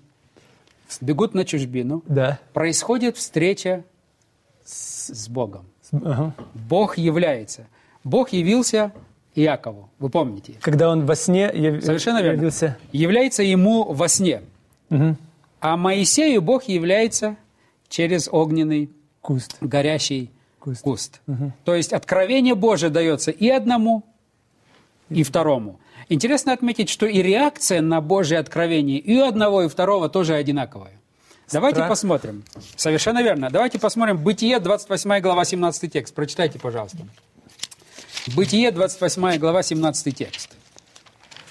бегут 1.00 1.34
на 1.34 1.44
чужбину, 1.44 2.02
Да. 2.06 2.38
происходит 2.52 3.16
встреча 3.16 3.84
с, 4.64 5.08
с 5.14 5.28
Богом. 5.28 5.66
Ага. 5.92 6.34
Бог 6.54 6.98
является. 6.98 7.66
Бог 8.02 8.32
явился 8.32 8.92
Иакову, 9.34 9.90
вы 9.98 10.10
помните. 10.10 10.54
Когда 10.60 10.90
он 10.90 11.06
во 11.06 11.16
сне 11.16 11.50
яв- 11.52 11.82
Совершенно 11.84 12.22
верно. 12.22 12.36
явился. 12.38 12.76
Является 12.92 13.42
ему 13.42 13.84
во 13.92 14.08
сне. 14.08 14.42
Мгм. 14.90 15.16
А 15.60 15.76
Моисею 15.76 16.40
Бог 16.42 16.64
является 16.64 17.36
через 17.88 18.28
огненный 18.30 18.90
Куст. 19.22 19.56
горящий 19.60 20.30
Куст. 20.60 20.82
куст. 20.82 21.20
То 21.64 21.74
есть 21.74 21.92
откровение 21.92 22.54
Божие 22.54 22.90
дается 22.90 23.30
и 23.30 23.48
одному, 23.48 24.02
и 25.10 25.22
второму. 25.22 25.78
Интересно 26.08 26.52
отметить, 26.52 26.88
что 26.90 27.06
и 27.06 27.22
реакция 27.22 27.80
на 27.80 28.00
Божье 28.00 28.38
откровение 28.38 28.98
и 28.98 29.16
у 29.18 29.24
одного, 29.24 29.62
и 29.62 29.66
у 29.66 29.68
второго 29.68 30.08
тоже 30.08 30.34
одинаковая. 30.34 30.92
Давайте 31.52 31.76
Страх. 31.76 31.88
посмотрим. 31.90 32.42
Совершенно 32.76 33.22
верно. 33.22 33.48
Давайте 33.50 33.78
посмотрим 33.78 34.16
Бытие, 34.18 34.58
28 34.60 35.20
глава, 35.20 35.44
17 35.44 35.88
текст. 35.92 36.14
Прочитайте, 36.14 36.58
пожалуйста. 36.58 36.98
Бытие, 38.28 38.70
28 38.70 39.38
глава, 39.38 39.62
17 39.62 40.16
текст. 40.16 40.50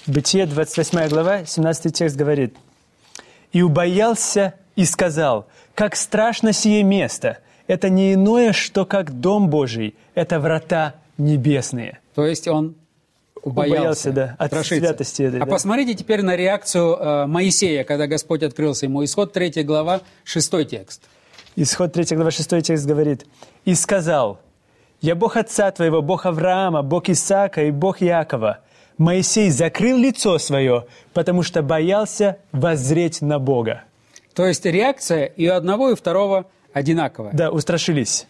Бытие, 0.08 0.46
28 0.48 1.08
глава, 1.08 1.46
17 1.46 1.94
текст 1.94 2.16
говорит. 2.16 2.56
«И 3.52 3.62
убоялся 3.62 4.56
и 4.76 4.86
сказал, 4.86 5.48
как 5.76 5.96
страшно 5.96 6.52
сие 6.52 6.84
место! 6.84 7.38
Это 7.68 7.90
не 7.90 8.14
иное, 8.16 8.52
что 8.54 8.86
как 8.86 9.20
дом 9.20 9.50
Божий, 9.50 9.96
это 10.16 10.40
врата 10.40 10.96
небесные». 11.18 12.00
То 12.16 12.26
есть 12.26 12.48
он 12.48 12.76
убоялся, 13.44 13.78
Убоялся, 13.78 14.12
да, 14.12 14.36
от 14.40 14.48
страшиться. 14.48 14.76
святости 14.88 15.22
этой, 15.22 15.40
А 15.42 15.46
да. 15.46 15.52
посмотрите 15.52 15.94
теперь 15.94 16.24
на 16.24 16.36
реакцию 16.36 16.96
э, 16.96 17.26
Моисея, 17.28 17.84
когда 17.84 18.08
Господь 18.08 18.42
открылся 18.42 18.88
ему. 18.88 19.04
Исход 19.06 19.32
3 19.32 19.64
глава, 19.64 20.02
6 20.24 20.68
текст. 20.68 21.04
Исход 21.56 21.94
3 21.94 22.16
глава 22.16 22.32
6 22.32 22.50
текст 22.64 22.86
говорит. 22.86 23.26
«И 23.64 23.76
сказал, 23.76 24.40
«Я 25.04 25.16
Бог 25.16 25.36
отца 25.36 25.70
твоего, 25.70 26.02
Бог 26.02 26.26
Авраама, 26.26 26.82
Бог 26.82 27.10
Исаака 27.10 27.64
и 27.66 27.72
Бог 27.72 28.02
Иакова». 28.02 28.60
Моисей 28.98 29.50
закрыл 29.50 29.98
лицо 29.98 30.38
свое, 30.38 30.86
потому 31.14 31.44
что 31.44 31.62
боялся 31.62 32.38
воззреть 32.54 33.22
на 33.22 33.38
Бога. 33.38 33.84
То 34.34 34.46
есть 34.46 34.66
реакция 34.66 35.26
и 35.26 35.50
у 35.50 35.54
одного, 35.54 35.90
и 35.90 35.94
у 35.94 35.96
второго 35.98 36.46
одинаковая. 36.72 37.34
Да, 37.34 37.52
устрашились. 37.52 38.28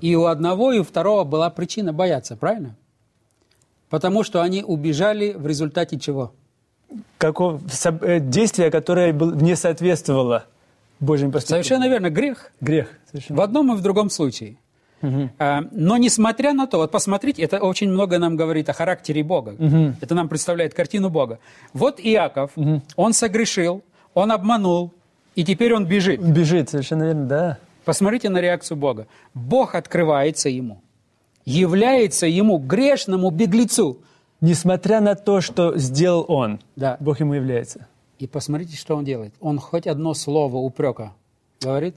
И 0.00 0.16
у 0.16 0.24
одного, 0.24 0.72
и 0.72 0.78
у 0.78 0.82
второго 0.84 1.24
была 1.24 1.50
причина 1.50 1.92
бояться, 1.92 2.36
правильно? 2.36 2.74
Потому 3.90 4.22
что 4.22 4.40
они 4.40 4.64
убежали 4.64 5.32
в 5.32 5.46
результате 5.46 5.98
чего? 5.98 6.32
Каков, 7.18 7.60
со- 7.70 7.98
э, 8.00 8.20
действие, 8.20 8.70
которое 8.70 9.12
не 9.12 9.56
соответствовало 9.56 10.46
Божьим 11.00 11.32
поступкам. 11.32 11.62
Совершенно 11.62 11.88
верно, 11.88 12.08
грех. 12.08 12.50
Грех. 12.62 12.88
Совершенно. 13.10 13.38
В 13.38 13.42
одном 13.42 13.74
и 13.74 13.76
в 13.76 13.82
другом 13.82 14.08
случае. 14.08 14.56
А, 15.38 15.62
Но 15.72 15.96
несмотря 15.96 16.52
на 16.52 16.66
то, 16.66 16.78
вот 16.78 16.90
посмотрите, 16.90 17.42
это 17.42 17.58
очень 17.58 17.90
много 17.90 18.18
нам 18.18 18.36
говорит 18.36 18.68
о 18.68 18.72
характере 18.72 19.22
Бога. 19.22 19.54
Это 20.00 20.14
нам 20.14 20.28
представляет 20.28 20.74
картину 20.74 21.10
Бога. 21.10 21.38
Вот 21.72 22.00
Иаков, 22.00 22.52
он 22.96 23.12
согрешил, 23.12 23.82
он 24.14 24.32
обманул, 24.32 24.92
и 25.34 25.44
теперь 25.44 25.74
он 25.74 25.86
бежит. 25.86 26.20
Бежит, 26.20 26.70
совершенно 26.70 27.04
верно, 27.04 27.26
да. 27.26 27.58
Посмотрите 27.84 28.28
на 28.30 28.40
реакцию 28.40 28.78
Бога. 28.78 29.06
Бог 29.34 29.74
открывается 29.74 30.48
ему, 30.48 30.80
является 31.44 32.26
ему, 32.26 32.58
грешному 32.58 33.30
беглецу. 33.30 33.98
Несмотря 34.40 35.00
на 35.00 35.14
то, 35.14 35.40
что 35.40 35.76
сделал 35.78 36.24
он, 36.28 36.60
Да. 36.76 36.96
Бог 37.00 37.20
ему 37.20 37.34
является. 37.34 37.86
И 38.18 38.26
посмотрите, 38.26 38.76
что 38.76 38.96
он 38.96 39.04
делает. 39.04 39.34
Он 39.40 39.58
хоть 39.58 39.86
одно 39.86 40.14
слово 40.14 40.56
упрека 40.56 41.12
говорит. 41.60 41.96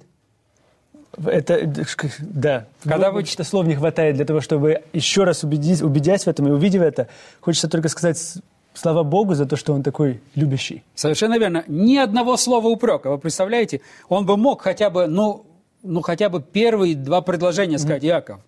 Это, 1.25 1.73
да. 2.19 2.67
Когда 2.83 3.11
вы- 3.11 3.25
что 3.25 3.43
слов 3.43 3.65
не 3.65 3.75
хватает 3.75 4.15
для 4.15 4.25
того, 4.25 4.41
чтобы 4.41 4.83
еще 4.93 5.23
раз 5.23 5.43
убедить, 5.43 5.81
убедясь 5.81 6.23
в 6.23 6.27
этом 6.27 6.47
и 6.47 6.51
увидев 6.51 6.81
это, 6.81 7.07
хочется 7.39 7.67
только 7.67 7.89
сказать 7.89 8.37
слава 8.73 9.03
Богу 9.03 9.33
за 9.33 9.45
то, 9.45 9.55
что 9.55 9.73
он 9.73 9.83
такой 9.83 10.21
любящий. 10.35 10.83
Совершенно 10.95 11.39
верно. 11.39 11.63
Ни 11.67 11.97
одного 11.97 12.37
слова 12.37 12.67
упрека. 12.67 13.09
Вы 13.09 13.17
представляете? 13.17 13.81
Он 14.09 14.25
бы 14.25 14.37
мог 14.37 14.61
хотя 14.61 14.89
бы, 14.89 15.07
ну, 15.07 15.45
ну 15.81 16.01
хотя 16.01 16.29
бы 16.29 16.41
первые 16.41 16.95
два 16.95 17.21
предложения 17.21 17.79
сказать, 17.79 18.03
Яков, 18.03 18.39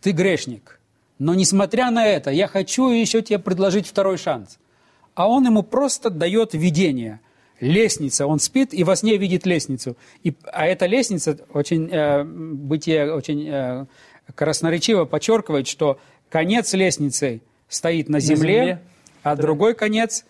ты 0.00 0.10
грешник. 0.10 0.80
Но 1.18 1.34
несмотря 1.34 1.90
на 1.90 2.06
это, 2.06 2.30
я 2.30 2.48
хочу 2.48 2.88
еще 2.90 3.22
тебе 3.22 3.38
предложить 3.38 3.86
второй 3.86 4.16
шанс. 4.16 4.58
А 5.14 5.28
он 5.28 5.44
ему 5.44 5.62
просто 5.62 6.10
дает 6.10 6.54
видение. 6.54 7.20
Лестница. 7.60 8.26
Он 8.26 8.38
спит 8.38 8.72
и 8.72 8.84
во 8.84 8.96
сне 8.96 9.16
видит 9.16 9.46
лестницу. 9.46 9.96
И, 10.22 10.34
а 10.52 10.66
эта 10.66 10.86
лестница 10.86 11.38
очень, 11.52 11.88
э, 11.90 12.24
бытие 12.24 13.12
очень 13.12 13.46
э, 13.48 13.86
красноречиво 14.34 15.04
подчеркивает, 15.04 15.68
что 15.68 15.98
конец 16.28 16.72
лестницы 16.72 17.42
стоит 17.68 18.08
на 18.08 18.20
земле, 18.20 18.54
земле. 18.54 18.82
а 19.22 19.36
другой 19.36 19.74
конец 19.74 20.24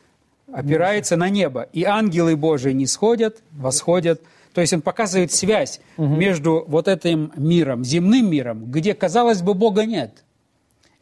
опирается 0.52 1.16
на 1.16 1.28
небо. 1.28 1.68
И 1.72 1.84
ангелы 1.84 2.36
Божии 2.36 2.72
не 2.72 2.86
сходят, 2.86 3.42
восходят. 3.52 4.20
То 4.52 4.60
есть 4.60 4.72
он 4.72 4.82
показывает 4.82 5.32
связь 5.32 5.80
между 5.96 6.64
вот 6.66 6.88
этим 6.88 7.32
миром, 7.36 7.84
земным 7.84 8.28
миром, 8.28 8.70
где, 8.70 8.94
казалось 8.94 9.42
бы, 9.42 9.54
Бога 9.54 9.84
нет, 9.84 10.24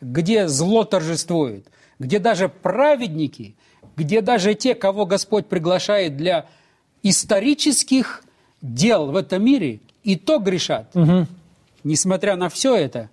где 0.00 0.48
зло 0.48 0.84
торжествует, 0.84 1.66
где 1.98 2.18
даже 2.18 2.48
праведники, 2.50 3.56
где 3.98 4.22
даже 4.22 4.54
те, 4.54 4.74
кого 4.74 5.04
Господь 5.04 5.46
приглашает 5.46 6.16
для 6.16 6.46
исторических 7.02 8.22
дел 8.62 9.10
в 9.10 9.16
этом 9.16 9.44
мире, 9.44 9.80
и 10.04 10.16
то 10.16 10.38
грешат. 10.38 10.94
Несмотря 11.84 12.36
на 12.36 12.48
все 12.48 12.76
это, 12.76 13.10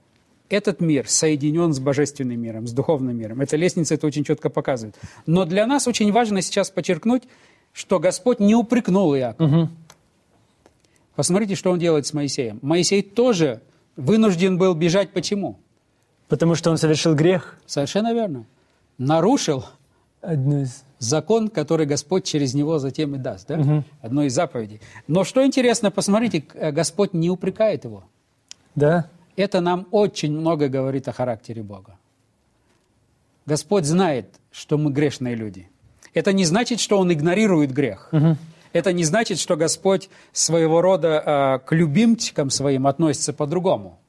этот 0.49 0.79
мир 0.79 1.09
соединен 1.09 1.73
с 1.73 1.79
божественным 1.79 2.39
миром, 2.39 2.67
с 2.67 2.71
духовным 2.71 3.17
миром. 3.17 3.41
Эта 3.41 3.57
лестница 3.57 3.95
это 3.95 4.05
очень 4.05 4.23
четко 4.23 4.49
показывает. 4.49 4.95
Но 5.25 5.45
для 5.45 5.65
нас 5.65 5.87
очень 5.87 6.11
важно 6.11 6.41
сейчас 6.41 6.69
подчеркнуть, 6.69 7.23
что 7.73 7.99
Господь 7.99 8.39
не 8.39 8.55
упрекнул 8.55 9.15
Иакова. 9.15 9.69
Посмотрите, 11.15 11.55
что 11.55 11.71
он 11.71 11.79
делает 11.79 12.05
с 12.05 12.13
Моисеем. 12.13 12.59
Моисей 12.61 13.01
тоже 13.01 13.61
вынужден 13.95 14.57
был 14.57 14.75
бежать. 14.75 15.11
Почему? 15.11 15.57
Потому 16.27 16.55
что 16.55 16.69
он 16.69 16.77
совершил 16.77 17.15
грех. 17.15 17.57
Совершенно 17.65 18.13
верно. 18.13 18.45
Нарушил 18.97 19.65
Из... 20.33 20.83
закон, 20.99 21.49
который 21.49 21.85
Господь 21.85 22.23
через 22.23 22.53
него 22.53 22.79
затем 22.79 23.15
и 23.15 23.17
даст. 23.17 23.47
Да? 23.47 23.83
Одно 24.01 24.23
из 24.23 24.33
заповедей. 24.33 24.81
Но 25.07 25.23
что 25.23 25.45
интересно, 25.45 25.91
посмотрите, 25.91 26.43
э, 26.53 26.71
Господь 26.71 27.13
не 27.13 27.29
упрекает 27.29 27.85
его. 27.85 28.03
Да? 28.75 29.09
Это 29.35 29.61
нам 29.61 29.87
очень 29.91 30.31
много 30.31 30.67
говорит 30.67 31.07
о 31.07 31.11
характере 31.11 31.61
Бога. 31.61 31.97
Господь 33.45 33.85
знает, 33.85 34.27
что 34.51 34.77
мы 34.77 34.91
грешные 34.91 35.35
люди. 35.35 35.69
Это 36.13 36.33
не 36.33 36.45
значит, 36.45 36.79
что 36.79 36.97
Он 36.97 37.11
игнорирует 37.11 37.71
грех. 37.71 38.11
Это 38.73 38.91
не 38.91 39.05
значит, 39.05 39.39
что 39.39 39.55
Господь 39.55 40.09
своего 40.33 40.81
рода 40.81 41.23
э, 41.25 41.65
к 41.65 41.73
любимчикам 41.73 42.49
своим 42.49 42.87
относится 42.87 43.31
по-другому. 43.31 43.99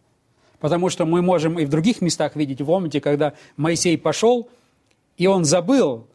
Потому 0.58 0.90
что 0.90 1.06
мы 1.06 1.23
можем 1.23 1.58
и 1.58 1.64
в 1.64 1.68
других 1.68 2.00
местах 2.00 2.35
видеть, 2.35 2.58
помните, 2.58 3.00
когда 3.00 3.35
Моисей 3.56 3.96
пошел, 3.96 4.49
и 5.16 5.26
он 5.26 5.44
забыл 5.44 6.06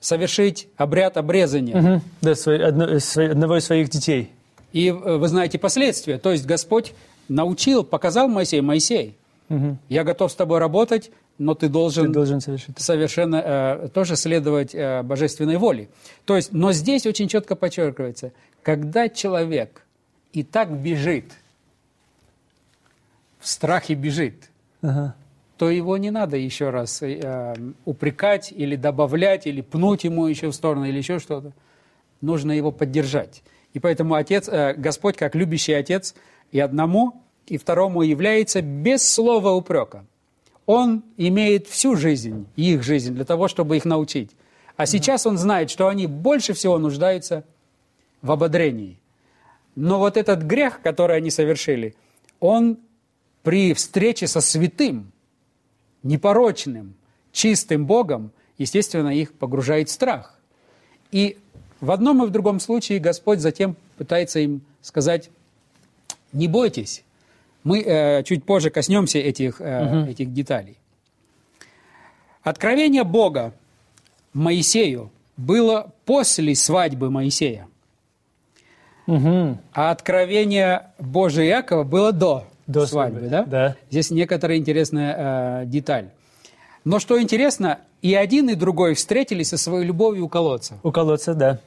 совершить 0.00 0.68
обряд 0.76 1.16
обрезания. 1.16 1.76
Мгм. 1.76 2.02
Да, 2.20 2.34
свой- 2.34 2.62
одно- 2.64 2.86
э, 2.86 3.00
свой- 3.00 3.30
одного 3.30 3.56
из 3.58 3.64
своих 3.64 3.88
детей. 3.88 4.30
И 4.72 4.88
э, 4.88 4.92
вы 4.92 5.28
знаете 5.28 5.58
последствия. 5.58 6.18
То 6.18 6.32
есть 6.32 6.44
Господь 6.46 6.92
научил, 7.28 7.84
показал 7.84 8.28
Моисею, 8.28 8.62
Моисей, 8.64 9.16
я 9.88 10.04
готов 10.04 10.32
с 10.32 10.34
тобой 10.34 10.58
работать, 10.58 11.10
но 11.38 11.54
ты 11.54 11.68
должен, 11.68 12.06
Ты 12.08 12.12
должен 12.12 12.40
совершить. 12.40 12.78
совершенно 12.78 13.36
э, 13.44 13.88
тоже 13.92 14.16
следовать 14.16 14.74
э, 14.74 15.02
божественной 15.02 15.56
воле. 15.58 15.88
То 16.24 16.36
есть, 16.36 16.52
но 16.52 16.72
здесь 16.72 17.06
очень 17.06 17.28
четко 17.28 17.54
подчеркивается, 17.56 18.32
когда 18.62 19.08
человек 19.08 19.82
и 20.32 20.42
так 20.42 20.70
бежит, 20.72 21.24
в 23.40 23.48
страхе 23.48 23.94
бежит, 23.94 24.34
Ага. 24.82 25.14
То 25.56 25.70
его 25.70 25.96
не 25.96 26.10
надо 26.10 26.36
еще 26.36 26.70
раз 26.70 27.00
э, 27.02 27.54
упрекать 27.84 28.52
или 28.52 28.76
добавлять, 28.76 29.46
или 29.46 29.60
пнуть 29.60 30.04
ему 30.04 30.26
еще 30.26 30.48
в 30.48 30.52
сторону, 30.52 30.84
или 30.84 30.98
еще 30.98 31.18
что-то. 31.18 31.52
Нужно 32.20 32.52
его 32.52 32.72
поддержать. 32.72 33.42
И 33.72 33.78
поэтому 33.78 34.14
отец, 34.14 34.48
э, 34.48 34.74
Господь, 34.74 35.16
как 35.16 35.34
любящий 35.34 35.72
отец, 35.72 36.14
и 36.50 36.58
одному, 36.58 37.22
и 37.46 37.56
второму 37.56 38.02
является 38.02 38.62
без 38.62 39.08
слова 39.08 39.52
упрека. 39.52 40.04
Он 40.66 41.02
имеет 41.16 41.68
всю 41.68 41.94
жизнь, 41.94 42.46
их 42.56 42.82
жизнь, 42.82 43.14
для 43.14 43.24
того, 43.24 43.48
чтобы 43.48 43.76
их 43.76 43.84
научить. 43.84 44.30
А 44.76 44.86
сейчас 44.86 45.26
он 45.26 45.38
знает, 45.38 45.70
что 45.70 45.88
они 45.88 46.06
больше 46.06 46.52
всего 46.52 46.78
нуждаются 46.78 47.44
в 48.22 48.32
ободрении. 48.32 48.98
Но 49.76 49.98
вот 49.98 50.16
этот 50.16 50.42
грех, 50.42 50.80
который 50.82 51.16
они 51.16 51.30
совершили, 51.30 51.94
он 52.40 52.78
при 53.42 53.74
встрече 53.74 54.26
со 54.26 54.40
святым, 54.40 55.12
непорочным, 56.04 56.94
чистым 57.32 57.86
Богом, 57.86 58.30
естественно, 58.58 59.08
их 59.08 59.32
погружает 59.34 59.88
в 59.88 59.92
страх. 59.92 60.38
И 61.10 61.36
в 61.80 61.90
одном 61.90 62.22
и 62.22 62.26
в 62.26 62.30
другом 62.30 62.60
случае 62.60 63.00
Господь 63.00 63.40
затем 63.40 63.76
пытается 63.98 64.38
им 64.38 64.60
сказать, 64.80 65.30
не 66.32 66.46
бойтесь, 66.46 67.02
мы 67.64 67.80
э, 67.82 68.22
чуть 68.24 68.44
позже 68.44 68.70
коснемся 68.70 69.18
этих, 69.18 69.60
э, 69.60 70.06
этих 70.10 70.32
деталей. 70.32 70.76
Откровение 72.42 73.04
Бога 73.04 73.54
Моисею 74.34 75.10
было 75.36 75.92
после 76.04 76.54
свадьбы 76.54 77.10
Моисея, 77.10 77.66
Мгм. 79.06 79.58
а 79.72 79.90
откровение 79.90 80.90
Божия 80.98 81.46
Иакова 81.46 81.84
было 81.84 82.12
до, 82.12 82.46
До 82.66 82.86
свадьбы. 82.86 83.20
свадьбы, 83.20 83.30
да? 83.30 83.44
да. 83.44 83.76
Здесь 83.90 84.10
некоторая 84.10 84.58
интересная 84.58 85.62
э, 85.62 85.66
деталь. 85.66 86.06
Но 86.84 86.98
что 86.98 87.20
интересно, 87.20 87.78
и 88.02 88.14
один, 88.14 88.50
и 88.50 88.54
другой 88.54 88.94
встретились 88.94 89.48
со 89.48 89.56
своей 89.56 89.86
любовью 89.86 90.26
у 90.26 90.28
колодца. 90.28 90.78
У 90.82 90.90
колодца, 90.92 91.34
да. 91.34 91.58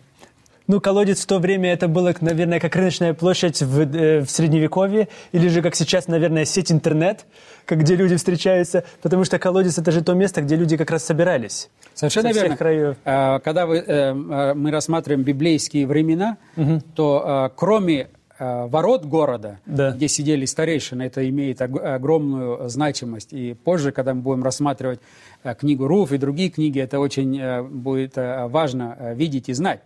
Ну, 0.68 0.82
колодец 0.82 1.24
в 1.24 1.26
то 1.28 1.40
время 1.40 1.72
это 1.72 1.88
было, 1.88 2.14
наверное, 2.20 2.60
как 2.60 2.76
рыночная 2.76 3.14
площадь 3.14 3.62
в, 3.62 3.80
э, 3.80 4.20
в 4.20 4.30
Средневековье, 4.30 5.08
или 5.32 5.48
же, 5.48 5.62
как 5.62 5.76
сейчас, 5.76 6.08
наверное, 6.08 6.44
сеть 6.44 6.74
интернет, 6.74 7.26
как, 7.66 7.80
где 7.80 7.96
люди 7.96 8.18
встречаются, 8.18 8.84
потому 9.02 9.24
что 9.24 9.40
колодец– 9.40 9.78
это 9.80 9.92
же 9.92 10.04
то 10.04 10.14
место, 10.14 10.42
где 10.42 10.58
люди 10.58 10.76
как 10.76 10.92
раз 10.92 11.06
собирались. 11.06 11.70
Совершенно 11.94 12.34
Со 12.34 12.40
верно. 12.42 12.58
краев. 12.58 12.98
Э, 13.06 13.40
Когда 13.40 13.66
вы, 13.66 13.78
э, 13.78 13.84
э, 13.88 14.54
мы 14.56 14.72
рассматриваем 14.72 15.24
библейские 15.24 15.88
времена, 15.88 16.38
то 16.96 17.48
э, 17.50 17.56
кроме 17.56 18.10
ворот 18.40 19.06
города, 19.06 19.60
Да. 19.66 19.92
где 19.92 20.08
сидели 20.08 20.46
старейшины, 20.46 21.04
это 21.04 21.28
имеет 21.30 21.62
ог- 21.62 21.82
огромную 21.84 22.70
значимость. 22.70 23.34
И 23.34 23.54
позже, 23.54 23.92
когда 23.92 24.14
мы 24.14 24.22
будем 24.22 24.44
рассматривать 24.44 25.00
э, 25.44 25.56
книгу 25.56 25.88
Руф 25.88 26.12
и 26.12 26.18
другие 26.18 26.50
книги, 26.50 26.80
это 26.80 27.00
очень 27.00 27.38
э, 27.40 27.64
будет 27.64 28.18
э, 28.18 28.48
важно 28.48 28.96
э, 29.00 29.16
видеть 29.16 29.50
и 29.50 29.54
знать. 29.54 29.82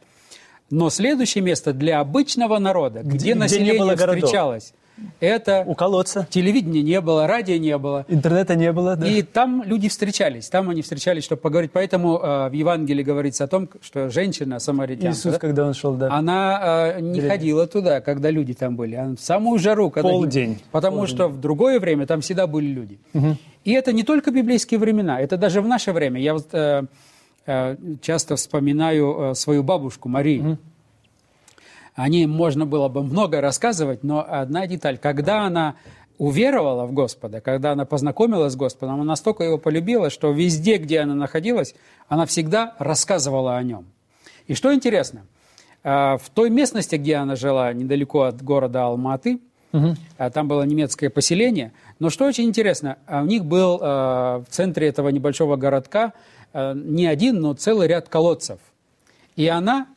Но 0.69 0.89
следующее 0.89 1.43
место 1.43 1.73
для 1.73 1.99
обычного 1.99 2.57
народа, 2.59 3.01
где, 3.03 3.17
где 3.17 3.35
население 3.35 3.95
городов. 3.95 4.15
встречалось, 4.23 4.73
это 5.19 5.63
У 5.65 5.75
колодца. 5.75 6.27
телевидения 6.29 6.81
не 6.81 7.01
было, 7.01 7.27
радио 7.27 7.57
не 7.57 7.77
было. 7.77 8.05
Интернета 8.07 8.55
не 8.55 8.71
было, 8.71 8.95
да. 8.95 9.07
И 9.07 9.21
там 9.21 9.63
люди 9.63 9.89
встречались, 9.89 10.49
там 10.49 10.69
они 10.69 10.81
встречались, 10.81 11.23
чтобы 11.23 11.41
поговорить. 11.41 11.71
Поэтому 11.71 12.17
э, 12.17 12.49
в 12.49 12.53
Евангелии 12.53 13.03
говорится 13.03 13.45
о 13.45 13.47
том, 13.47 13.69
что 13.81 14.09
женщина 14.09 14.59
самаритянка, 14.59 15.15
Иисус, 15.15 15.33
да, 15.33 15.39
когда 15.39 15.65
он 15.65 15.73
шел, 15.73 15.93
да. 15.95 16.11
она 16.11 16.93
э, 16.95 17.01
не 17.01 17.13
Деревня. 17.13 17.29
ходила 17.29 17.67
туда, 17.67 18.01
когда 18.01 18.29
люди 18.29 18.53
там 18.53 18.75
были, 18.75 18.95
а 18.95 19.15
в 19.15 19.19
самую 19.19 19.59
жару. 19.59 19.89
Когда 19.89 20.09
Полдень. 20.09 20.59
Потому 20.71 21.07
что 21.07 21.27
в 21.27 21.39
другое 21.39 21.79
время 21.79 22.05
там 22.05 22.21
всегда 22.21 22.47
были 22.47 22.67
люди. 22.67 22.99
И 23.63 23.71
это 23.73 23.93
не 23.93 24.03
только 24.03 24.31
библейские 24.31 24.79
времена, 24.79 25.19
это 25.19 25.37
даже 25.37 25.61
в 25.61 25.67
наше 25.67 25.91
время. 25.91 26.19
Я 26.19 26.33
вот 26.33 26.47
э, 26.53 26.83
э, 27.45 27.75
часто 28.01 28.35
вспоминаю 28.35 29.31
э, 29.31 29.35
свою 29.35 29.63
бабушку 29.63 30.09
Марию. 30.09 30.57
О 31.95 32.07
ней 32.07 32.25
можно 32.25 32.65
было 32.65 32.87
бы 32.87 33.03
много 33.03 33.41
рассказывать, 33.41 34.03
но 34.03 34.25
одна 34.27 34.65
деталь. 34.67 34.97
Когда 34.97 35.45
она 35.45 35.75
уверовала 36.17 36.85
в 36.85 36.93
Господа, 36.93 37.41
когда 37.41 37.71
она 37.71 37.85
познакомилась 37.85 38.53
с 38.53 38.55
Господом, 38.55 38.95
она 38.95 39.03
настолько 39.03 39.43
его 39.43 39.57
полюбила, 39.57 40.09
что 40.09 40.31
везде, 40.31 40.77
где 40.77 40.99
она 40.99 41.15
находилась, 41.15 41.75
она 42.07 42.25
всегда 42.25 42.75
рассказывала 42.77 43.57
о 43.57 43.63
нем. 43.63 43.85
И 44.47 44.53
что 44.53 44.73
интересно, 44.73 45.25
э, 45.83 45.89
в 45.89 46.29
той 46.33 46.49
местности, 46.49 46.95
где 46.95 47.15
она 47.15 47.35
жила, 47.35 47.73
недалеко 47.73 48.21
от 48.21 48.41
города 48.43 48.85
Алматы, 48.85 49.39
а 50.17 50.29
там 50.29 50.47
было 50.47 50.63
немецкое 50.63 51.09
поселение, 51.09 51.71
но 51.99 52.09
что 52.09 52.25
очень 52.25 52.43
интересно, 52.43 52.97
а 53.07 53.21
у 53.21 53.25
них 53.25 53.45
был 53.45 53.79
э, 53.81 53.83
в 53.83 54.45
центре 54.49 54.87
этого 54.87 55.09
небольшого 55.09 55.55
городка 55.55 56.13
э, 56.53 56.73
не 56.75 57.07
один, 57.07 57.39
но 57.39 57.53
целый 57.53 57.87
ряд 57.87 58.09
колодцев. 58.09 58.59
И 59.37 59.47
она 59.47 59.87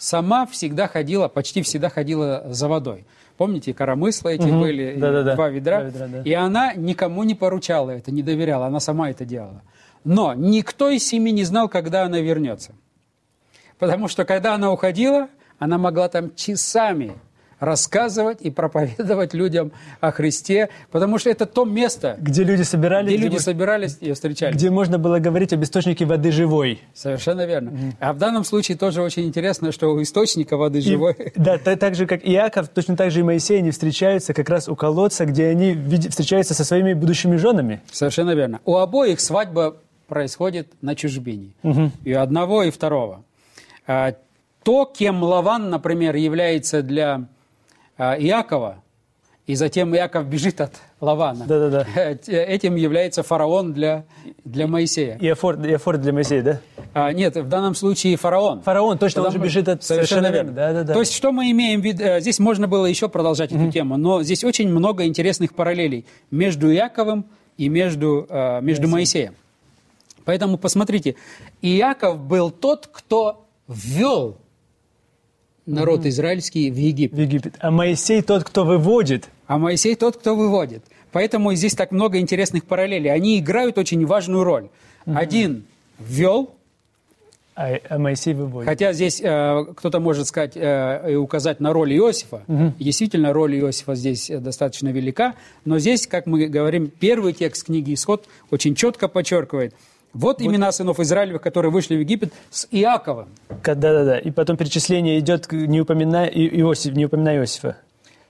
сама 0.00 0.46
всегда 0.46 0.88
ходила, 0.88 1.28
почти 1.28 1.60
всегда 1.62 1.90
ходила 1.90 2.42
за 2.48 2.68
водой. 2.68 3.04
Помните, 3.36 3.74
коромыслы 3.74 4.32
эти 4.34 4.46
Мгм. 4.46 4.60
были, 4.60 4.94
и 4.96 4.98
Да-да-да. 4.98 5.34
два 5.34 5.48
ведра? 5.50 5.80
Два 5.80 5.88
ведра, 5.90 6.06
да. 6.08 6.22
И 6.22 6.32
она 6.32 6.72
никому 6.74 7.22
не 7.24 7.34
поручала 7.34 7.90
это, 7.90 8.10
не 8.10 8.22
доверяла, 8.22 8.66
она 8.66 8.80
сама 8.80 9.10
это 9.10 9.24
делала. 9.26 9.62
Но 10.04 10.32
никто 10.34 10.88
из 10.88 11.06
семьи 11.06 11.30
не 11.32 11.44
знал, 11.44 11.68
когда 11.68 12.04
она 12.04 12.18
вернется. 12.20 12.72
Потому 13.78 14.08
что 14.08 14.24
когда 14.24 14.54
она 14.54 14.72
уходила, 14.72 15.28
она 15.58 15.76
могла 15.78 16.08
там 16.08 16.34
часами 16.34 17.12
рассказывать 17.60 18.38
и 18.40 18.50
проповедовать 18.50 19.34
людям 19.34 19.70
о 20.00 20.10
Христе, 20.10 20.70
потому 20.90 21.18
что 21.18 21.30
это 21.30 21.46
то 21.46 21.64
место, 21.64 22.16
Где 22.18 22.42
люди 22.42 22.62
собирались, 22.62 23.08
где 23.08 23.16
где, 23.16 23.24
люди 23.26 23.36
мож- 23.36 23.40
собирались 23.42 23.98
и 24.00 24.12
встречались. 24.12 24.56
где 24.56 24.70
можно 24.70 24.98
было 24.98 25.18
говорить 25.18 25.52
об 25.52 25.62
источнике 25.62 26.04
воды 26.06 26.32
живой. 26.32 26.80
Совершенно 26.94 27.46
верно. 27.46 27.72
А 28.00 28.12
в 28.12 28.18
данном 28.18 28.44
случае 28.44 28.76
тоже 28.78 29.02
очень 29.02 29.24
интересно, 29.26 29.72
что 29.72 29.92
у 29.92 30.02
источника 30.02 30.56
воды 30.56 30.78
И- 30.78 30.82
живой 30.82 31.14
да, 31.36 31.58
та- 31.58 31.76
так 31.76 31.94
же, 31.94 32.06
как 32.06 32.26
Иаков, 32.26 32.68
точно 32.68 32.96
так 32.96 33.10
же 33.10 33.20
и 33.20 33.22
Моисей, 33.22 33.58
они 33.58 33.70
встречаются 33.70 34.32
как 34.34 34.48
раз 34.48 34.68
у 34.68 34.74
колодца, 34.74 35.26
где 35.26 35.46
они 35.48 35.76
встречаются 36.08 36.54
со 36.54 36.64
своими 36.64 36.94
будущими 36.94 37.36
женами. 37.36 37.82
Совершенно 37.92 38.34
верно. 38.34 38.60
У 38.64 38.76
обоих 38.76 39.20
свадьба 39.20 39.76
происходит 40.08 40.68
на 40.80 40.94
чужбине. 40.96 41.50
И 42.04 42.12
одного, 42.12 42.62
и 42.64 42.70
второго. 42.70 43.22
А, 43.86 44.14
То, 44.62 44.84
кем 44.84 45.22
Лаван, 45.22 45.70
например, 45.70 46.16
является 46.16 46.82
для 46.82 47.26
Иакова, 48.18 48.82
и 49.46 49.54
затем 49.56 49.94
Иаков 49.96 50.26
бежит 50.26 50.60
от 50.60 50.72
Лавана. 51.00 51.44
Да-да-да. 51.46 51.86
э, 51.96 52.16
Этим 52.44 52.76
является 52.76 53.22
фараон 53.22 53.72
для, 53.72 54.04
для 54.44 54.66
Моисея. 54.66 55.18
Иофор, 55.20 55.56
Иофор 55.66 55.96
для 55.98 56.12
Моисея, 56.12 56.42
да? 56.42 56.60
А, 56.94 57.12
нет, 57.12 57.36
в 57.36 57.48
данном 57.48 57.74
случае 57.74 58.16
фараон. 58.16 58.60
Фараон, 58.62 58.98
точно, 58.98 59.22
он 59.22 59.26
же 59.28 59.32
Потому- 59.38 59.44
бежит 59.46 59.68
от... 59.68 59.82
Совершенно 59.82 60.28
верно. 60.28 60.52
Да, 60.52 60.72
да, 60.72 60.84
да. 60.84 60.92
То 60.94 61.00
есть, 61.00 61.12
что 61.14 61.32
мы 61.32 61.50
имеем 61.50 61.80
в 61.80 61.84
виду? 61.84 62.02
э, 62.04 62.20
Здесь 62.20 62.38
можно 62.38 62.68
было 62.68 62.86
еще 62.86 63.08
продолжать 63.08 63.50
эту 63.52 63.70
тему, 63.72 63.96
но 63.96 64.22
здесь 64.22 64.44
очень 64.44 64.68
много 64.68 65.04
интересных 65.06 65.54
параллелей 65.54 66.06
между 66.30 66.72
Иаковым 66.72 67.24
и 67.56 67.68
между, 67.68 68.26
э, 68.28 68.60
между 68.60 68.86
Моисеем. 68.88 69.34
Поэтому 70.24 70.58
посмотрите, 70.58 71.16
Иаков 71.60 72.18
был 72.20 72.50
тот, 72.50 72.88
кто 72.92 73.46
ввел 73.66 74.36
народ 75.74 76.06
израильский 76.06 76.70
в 76.70 76.76
Египет. 76.76 77.16
в 77.16 77.20
Египет. 77.20 77.54
А 77.60 77.70
Моисей 77.70 78.22
тот, 78.22 78.44
кто 78.44 78.64
выводит. 78.64 79.28
А 79.46 79.58
Моисей 79.58 79.94
тот, 79.94 80.16
кто 80.16 80.34
выводит. 80.36 80.82
Поэтому 81.12 81.52
здесь 81.54 81.74
так 81.74 81.90
много 81.92 82.18
интересных 82.18 82.64
параллелей. 82.64 83.12
Они 83.12 83.38
играют 83.38 83.78
очень 83.78 84.04
важную 84.06 84.44
роль. 84.44 84.68
Один 85.06 85.64
ввел, 85.98 86.54
А, 87.56 87.78
а 87.88 87.98
Моисей 87.98 88.32
выводит. 88.32 88.68
хотя 88.68 88.92
здесь 88.92 89.20
э, 89.20 89.64
кто-то 89.76 89.98
может 90.00 90.26
сказать 90.28 90.52
э, 90.56 91.12
и 91.12 91.14
указать 91.16 91.58
на 91.60 91.72
роль 91.72 91.92
Иосифа. 91.94 92.42
И 92.78 92.84
Действительно, 92.84 93.32
роль 93.32 93.56
Иосифа 93.58 93.94
здесь 93.96 94.30
э, 94.30 94.38
достаточно 94.38 94.88
велика. 94.88 95.34
Но 95.64 95.78
здесь, 95.78 96.06
как 96.06 96.26
мы 96.26 96.46
говорим, 96.46 96.90
первый 97.00 97.32
текст 97.32 97.64
книги 97.64 97.92
«Исход» 97.94 98.26
очень 98.50 98.74
четко 98.74 99.08
подчеркивает. 99.08 99.74
Вот, 100.12 100.42
имена 100.42 100.72
сынов 100.72 100.98
Израилевых, 100.98 101.40
которые 101.40 101.70
вышли 101.70 101.96
в 101.96 102.00
Египет 102.00 102.32
с 102.50 102.66
Иаковом. 102.70 103.28
Да-да-да. 103.48 104.18
И 104.18 104.30
потом 104.30 104.56
перечисление 104.56 105.18
идет, 105.20 105.50
не 105.52 105.80
упоминая, 105.80 106.26
Иосиф, 106.26 106.94
не 106.94 107.06
упоминая 107.06 107.38
Иосифа. 107.38 107.76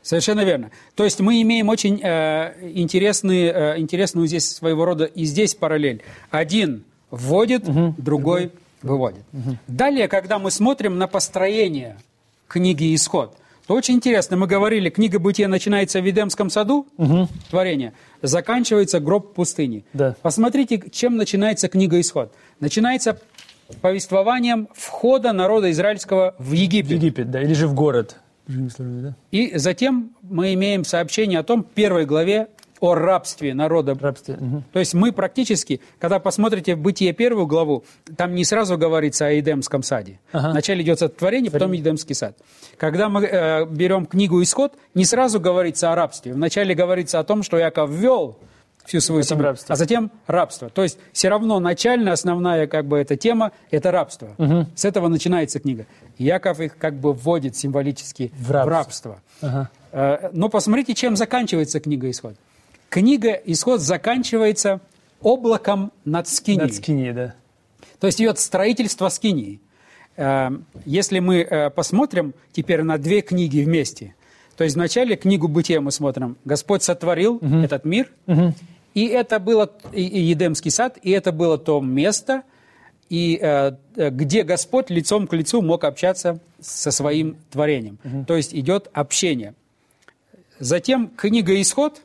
Совершенно 0.02 0.44
верно. 0.44 0.70
То 0.94 1.04
есть 1.04 1.20
мы 1.20 1.42
имеем 1.42 1.68
очень 1.68 2.00
э, 2.02 2.70
интересные, 2.74 3.52
э, 3.52 3.78
интересную 3.78 4.26
здесь 4.26 4.50
своего 4.50 4.84
рода 4.84 5.04
и 5.04 5.24
здесь 5.24 5.54
параллель. 5.54 6.02
Один 6.30 6.84
вводит, 7.10 7.64
другой 7.98 8.52
выводит. 8.82 9.24
Далее, 9.66 10.08
когда 10.08 10.38
мы 10.38 10.50
смотрим 10.50 10.98
на 10.98 11.06
построение 11.06 11.98
книги 12.48 12.94
«Исход», 12.94 13.36
то 13.70 13.76
очень 13.76 13.94
интересно. 13.94 14.36
Мы 14.36 14.48
говорили, 14.48 14.90
книга 14.90 15.20
Бытия 15.20 15.46
начинается 15.46 16.00
в 16.00 16.04
Едемском 16.04 16.50
саду, 16.50 16.88
творение, 17.50 17.92
заканчивается 18.20 18.98
гроб 18.98 19.32
пустыни. 19.32 19.84
Да. 19.92 20.16
Посмотрите, 20.22 20.82
чем 20.90 21.16
начинается 21.16 21.68
книга 21.68 22.00
«Исход». 22.00 22.32
Начинается 22.58 23.20
повествованием 23.80 24.66
входа 24.74 25.32
народа 25.32 25.70
израильского 25.70 26.34
в 26.38 26.46
В 26.48 26.52
Египет. 26.52 26.90
Египет, 26.90 27.30
да, 27.30 27.42
или 27.42 27.52
же 27.52 27.68
в 27.68 27.74
город. 27.74 28.16
И 29.30 29.56
затем 29.56 30.16
мы 30.20 30.52
имеем 30.54 30.84
сообщение 30.84 31.38
о 31.38 31.44
том, 31.44 31.62
в 31.62 31.68
первой 31.68 32.06
главе, 32.06 32.48
о 32.80 32.94
рабстве 32.94 33.54
народа. 33.54 33.96
Рабстве. 34.00 34.36
мгм. 34.36 34.64
То 34.72 34.78
есть 34.78 34.94
мы 34.94 35.12
практически, 35.12 35.80
когда 35.98 36.18
посмотрите 36.18 36.74
в 36.74 36.78
Бытие 36.80 37.12
первую 37.12 37.46
главу, 37.46 37.84
там 38.16 38.34
не 38.34 38.44
сразу 38.44 38.76
говорится 38.78 39.26
о 39.26 39.38
Эдемском 39.38 39.82
саде. 39.82 40.18
Ага. 40.32 40.50
Вначале 40.50 40.82
идет 40.82 40.98
сотворение, 40.98 41.50
потом 41.50 41.74
Эдемский 41.76 42.14
сад. 42.14 42.36
Когда 42.78 43.08
мы 43.08 43.24
э, 43.24 43.66
берем 43.66 44.06
книгу 44.06 44.42
«Исход», 44.42 44.72
не 44.94 45.04
сразу 45.04 45.40
говорится 45.40 45.92
о 45.92 45.94
рабстве. 45.94 46.32
Вначале 46.32 46.74
говорится 46.74 47.18
о 47.18 47.24
том, 47.24 47.42
что 47.42 47.58
Яков 47.58 47.90
ввел 47.90 48.36
всю 48.86 49.00
свою 49.00 49.22
семью, 49.22 49.44
рабстве. 49.44 49.72
а 49.72 49.76
затем 49.76 50.10
рабство. 50.26 50.68
То 50.70 50.82
есть 50.82 50.98
все 51.12 51.28
равно 51.28 51.60
начальная, 51.60 52.14
основная 52.14 52.66
как 52.66 52.86
бы 52.86 52.98
эта 52.98 53.16
тема– 53.16 53.52
это 53.70 53.90
рабство. 53.92 54.30
С 54.74 54.84
этого 54.86 55.08
начинается 55.08 55.60
книга. 55.60 55.84
Яков 56.18 56.60
их 56.60 56.76
как 56.78 56.94
бы 56.94 57.12
вводит 57.12 57.56
символически 57.56 58.32
В 58.38 58.48
в 58.48 58.50
рабство. 58.50 58.70
рабство. 58.70 59.20
Ага. 59.42 59.70
Э, 59.92 60.30
Но 60.32 60.48
посмотрите, 60.48 60.94
чем 60.94 61.14
заканчивается 61.16 61.78
книга 61.78 62.08
«Исход». 62.10 62.36
Книга 62.90 63.32
«Исход» 63.44 63.80
заканчивается 63.80 64.80
облаком 65.20 65.92
над 66.04 66.26
Скинией. 66.28 66.64
Над 66.64 66.74
Скинией, 66.74 67.12
да. 67.12 67.34
То 68.00 68.08
есть 68.08 68.20
идет 68.20 68.38
строительство 68.40 69.08
Скинии. 69.08 69.60
Э, 70.16 70.50
Если 70.84 71.20
мы 71.20 71.36
э, 71.42 71.70
посмотрим 71.70 72.34
теперь 72.52 72.82
на 72.82 72.98
две 72.98 73.20
книги 73.20 73.60
вместе, 73.60 74.16
то 74.56 74.64
есть 74.64 74.74
вначале 74.74 75.16
книгу 75.16 75.46
Бытия 75.46 75.80
мы 75.80 75.92
смотрим. 75.92 76.36
Господь 76.44 76.82
сотворил 76.82 77.38
этот 77.64 77.84
мир, 77.84 78.10
и 78.92 79.06
это 79.06 79.38
было 79.38 79.70
и, 79.92 80.02
и 80.02 80.20
Едемский 80.20 80.72
сад, 80.72 80.98
и 81.00 81.12
это 81.12 81.30
было 81.30 81.58
то 81.58 81.80
место, 81.80 82.42
и, 83.08 83.38
э, 83.40 83.72
где 83.94 84.42
Господь 84.42 84.90
лицом 84.90 85.28
к 85.28 85.32
лицу 85.32 85.62
мог 85.62 85.84
общаться 85.84 86.40
со 86.60 86.90
своим 86.90 87.36
творением. 87.50 87.98
То 88.26 88.36
есть 88.36 88.52
идет 88.52 88.90
общение. 88.92 89.54
Затем 90.58 91.08
книга 91.08 91.58
«Исход» 91.60 92.02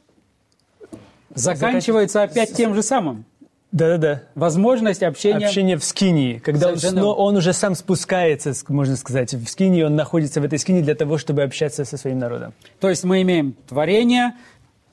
заканчивается 1.35 2.23
опять 2.23 2.53
тем 2.53 2.73
же 2.73 2.81
самым. 2.83 3.25
Да-да-да. 3.71 4.23
Возможность 4.35 5.03
общения. 5.03 5.45
Общение 5.47 5.75
в 5.77 5.83
Скинии, 5.83 6.37
когда 6.37 6.69
он, 6.69 6.75
сно- 6.75 7.13
он 7.13 7.35
уже 7.35 7.51
сам 7.51 7.75
спускается, 7.75 8.51
ск- 8.51 8.65
можно 8.71 8.95
сказать, 8.95 9.33
в 9.33 9.47
Скинии, 9.47 9.83
он 9.83 9.95
находится 9.97 10.39
в 10.39 10.45
этой 10.45 10.59
Скинии 10.59 10.81
для 10.81 10.95
того, 10.95 11.17
чтобы 11.17 11.43
общаться 11.43 11.83
со 11.83 11.97
своим 11.97 12.19
народом. 12.19 12.53
То 12.79 12.89
есть 12.89 13.03
мы 13.03 13.21
имеем 13.23 13.53
творение, 13.67 14.33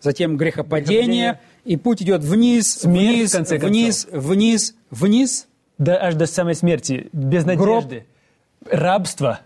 затем 0.00 0.36
грехопадение, 0.36 0.96
Грехопадение. 1.34 1.40
и 1.64 1.76
путь 1.76 2.02
идет 2.02 2.24
вниз, 2.24 2.74
Смерть, 2.80 2.98
вниз, 3.08 3.30
в 3.30 3.36
конце 3.36 3.54
концов. 3.58 3.70
вниз, 3.70 4.08
вниз, 4.10 4.74
вниз, 4.90 5.46
Да, 5.78 5.96
аж 6.02 6.14
до 6.16 6.26
самой 6.26 6.56
смерти, 6.56 7.08
без 7.12 7.44
Гроб. 7.44 7.84
надежды. 7.84 8.06
Рабство. 8.68 9.40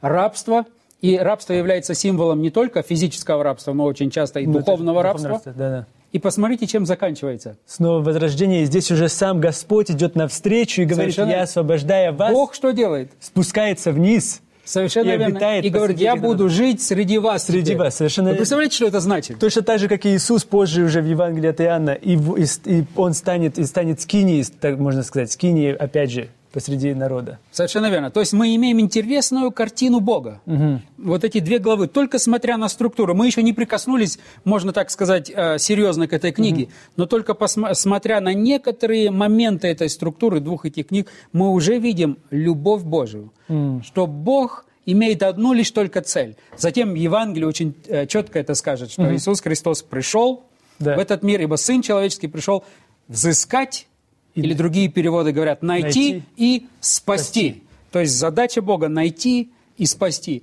рабство. 0.00 0.66
И 1.00 1.16
рабство 1.18 1.52
является 1.54 1.94
символом 1.94 2.42
не 2.42 2.50
только 2.50 2.82
физического 2.82 3.42
рабства, 3.42 3.72
но 3.72 3.84
очень 3.84 4.10
часто 4.10 4.38
и 4.40 4.46
Ну, 4.46 4.52
это 4.52 4.58
духовного 4.60 5.02
духовное 5.02 5.30
рабства. 5.30 5.30
рабство, 5.30 5.52
Да-да. 5.52 5.86
И 6.12 6.18
посмотрите, 6.18 6.66
чем 6.66 6.84
заканчивается. 6.84 7.56
Снова 7.66 8.02
возрождение, 8.02 8.66
здесь 8.66 8.90
уже 8.90 9.08
сам 9.08 9.40
Господь 9.40 9.90
идет 9.90 10.14
навстречу 10.14 10.82
и 10.82 10.84
говорит, 10.84 11.14
Совершенно. 11.14 11.36
я 11.36 11.42
освобождая 11.42 12.12
вас, 12.12 12.32
Бог 12.32 12.54
что 12.54 12.72
делает? 12.72 13.10
спускается 13.18 13.92
вниз. 13.92 14.42
Совершенно 14.64 15.10
И 15.10 15.16
верно. 15.16 15.60
И 15.60 15.70
говорит, 15.70 15.98
я 15.98 16.14
народа». 16.14 16.28
буду 16.28 16.48
жить 16.48 16.82
среди 16.82 17.18
вас. 17.18 17.46
Среди 17.46 17.64
теперь». 17.64 17.78
вас, 17.78 17.96
совершенно 17.96 18.30
Вы 18.30 18.36
представляете, 18.36 18.76
что 18.76 18.86
это 18.86 19.00
значит? 19.00 19.38
Точно 19.38 19.62
так 19.62 19.80
же, 19.80 19.88
как 19.88 20.04
и 20.06 20.14
Иисус 20.14 20.44
позже 20.44 20.84
уже 20.84 21.00
в 21.00 21.06
Евангелии 21.06 21.48
от 21.48 21.60
Иоанна, 21.60 21.90
и, 21.90 22.14
и 22.16 22.46
и 22.66 22.84
он 22.94 23.14
станет, 23.14 23.58
и 23.58 23.64
станет 23.64 24.00
скинией, 24.00 24.44
так 24.60 24.78
можно 24.78 25.02
сказать, 25.02 25.32
скинией, 25.32 25.74
опять 25.74 26.12
же, 26.12 26.28
посреди 26.52 26.94
народа. 26.94 27.38
Совершенно 27.50 27.90
верно. 27.90 28.10
То 28.10 28.20
есть 28.20 28.32
мы 28.32 28.54
имеем 28.54 28.78
интересную 28.80 29.50
картину 29.50 30.00
Бога. 30.00 30.40
Вот 30.98 31.24
эти 31.24 31.40
две 31.40 31.58
главы. 31.58 31.88
Только 31.88 32.18
смотря 32.18 32.56
на 32.56 32.68
структуру. 32.68 33.14
Мы 33.14 33.26
еще 33.26 33.42
не 33.42 33.52
прикоснулись, 33.52 34.18
можно 34.44 34.72
так 34.72 34.90
сказать, 34.90 35.30
э, 35.34 35.58
серьезно 35.58 36.06
к 36.06 36.12
этой 36.12 36.32
книге. 36.32 36.68
Но 36.96 37.06
только 37.06 37.34
смотря 37.74 38.20
на 38.20 38.34
некоторые 38.34 39.10
моменты 39.10 39.68
этой 39.68 39.88
структуры 39.88 40.40
двух 40.40 40.66
этих 40.66 40.88
книг, 40.88 41.08
мы 41.32 41.50
уже 41.50 41.78
видим 41.78 42.18
любовь 42.30 42.82
Божию. 42.82 43.32
Что 43.82 44.06
Бог 44.06 44.66
имеет 44.84 45.22
одну 45.22 45.52
лишь 45.52 45.70
только 45.70 46.00
цель. 46.02 46.36
Затем 46.56 46.94
Евангелие 46.94 47.46
очень 47.46 47.74
э, 47.86 48.06
четко 48.06 48.38
это 48.40 48.54
скажет, 48.54 48.90
что 48.90 49.14
Иисус 49.14 49.40
Христос 49.40 49.82
пришел 49.82 50.44
Да. 50.80 50.96
в 50.96 50.98
этот 50.98 51.22
мир, 51.22 51.40
ибо 51.40 51.54
Сын 51.56 51.82
Человеческий 51.82 52.26
пришел 52.28 52.64
взыскать, 53.08 53.86
или 54.34 54.54
другие 54.54 54.88
переводы 54.88 55.32
говорят, 55.32 55.62
найти, 55.62 56.12
Найти. 56.12 56.22
и 56.36 56.66
спасти. 56.80 57.62
То 57.90 58.00
есть 58.00 58.14
задача 58.14 58.62
Бога 58.62 58.88
найти 58.88 59.50
и 59.76 59.86
спасти. 59.86 60.42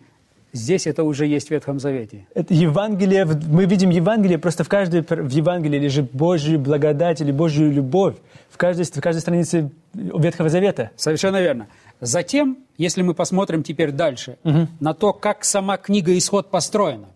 Здесь 0.52 0.88
это 0.88 1.04
уже 1.04 1.28
есть 1.28 1.50
в 1.50 1.52
Ветхом 1.52 1.80
Завете. 1.80 2.26
Это 2.34 2.54
Евангелие, 2.54 3.26
мы 3.26 3.66
видим 3.66 3.92
Евангелие, 3.92 4.40
просто 4.40 4.64
в 4.64 4.70
каждой 4.70 5.02
в 5.02 5.30
Евангелии 5.30 5.78
лежит 5.78 6.12
Божью 6.12 6.60
благодать 6.60 7.22
или 7.22 7.32
Божью 7.32 7.72
любовь. 7.72 8.16
В 8.50 8.58
каждой, 8.58 8.86
в 8.86 9.02
каждой 9.02 9.20
странице 9.20 9.70
Ветхого 9.94 10.50
Завета. 10.50 10.90
Совершенно 10.96 11.40
верно. 11.40 11.68
Затем, 12.02 12.58
если 12.78 13.04
мы 13.04 13.14
посмотрим 13.14 13.62
теперь 13.62 13.92
дальше 13.92 14.38
на 14.80 14.94
то, 14.94 15.14
как 15.14 15.46
сама 15.46 15.78
книга 15.78 16.18
«Исход» 16.18 16.50
построена, 16.50 17.10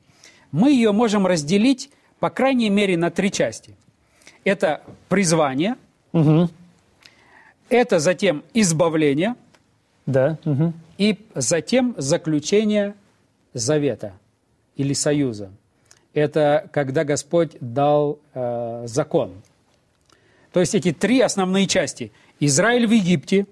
мы 0.52 0.72
ее 0.72 0.92
можем 0.92 1.26
разделить, 1.26 1.90
по 2.20 2.30
крайней 2.30 2.70
мере, 2.70 2.98
на 2.98 3.10
три 3.10 3.32
части. 3.32 3.76
Это 4.44 4.82
призвание, 5.10 5.76
это 7.70 8.00
затем 8.00 8.44
избавление, 8.54 9.36
Да. 10.06 10.38
мгм. 10.46 10.74
и 10.98 11.18
затем 11.36 11.96
заключение 11.98 12.94
завета 13.54 14.14
или 14.76 14.94
союза. 14.94 15.50
Это 16.14 16.70
когда 16.72 17.04
Господь 17.04 17.52
дал 17.60 18.20
э, 18.34 18.84
закон. 18.86 19.32
То 20.52 20.60
есть 20.60 20.76
эти 20.76 20.92
три 20.92 21.22
основные 21.22 21.66
части. 21.68 22.12
Израиль 22.40 22.86
в 22.86 22.92
Египте, 22.92 23.48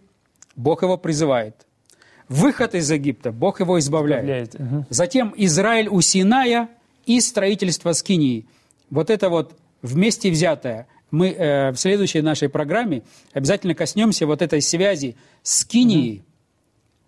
Бог 0.55 0.83
его 0.83 0.97
призывает. 0.97 1.55
Выход 2.29 2.75
из 2.75 2.89
Египта, 2.91 3.31
Бог 3.31 3.59
его 3.59 3.79
избавляет. 3.79 4.53
Избавляет, 4.53 4.59
мгм. 4.59 4.85
Затем 4.89 5.33
Израиль 5.37 5.87
у 5.87 5.99
Синая 6.01 6.69
и 7.05 7.19
строительство 7.19 7.93
Скинии. 7.93 8.45
Вот 8.89 9.09
это 9.09 9.29
вот 9.29 9.57
вместе 9.81 10.29
взятое. 10.29 10.87
Мы 11.11 11.29
э, 11.29 11.71
в 11.71 11.77
следующей 11.77 12.21
нашей 12.21 12.49
программе 12.49 13.03
обязательно 13.33 13.75
коснемся 13.75 14.25
вот 14.25 14.41
этой 14.41 14.61
связи 14.61 15.15
Скинии, 15.43 16.23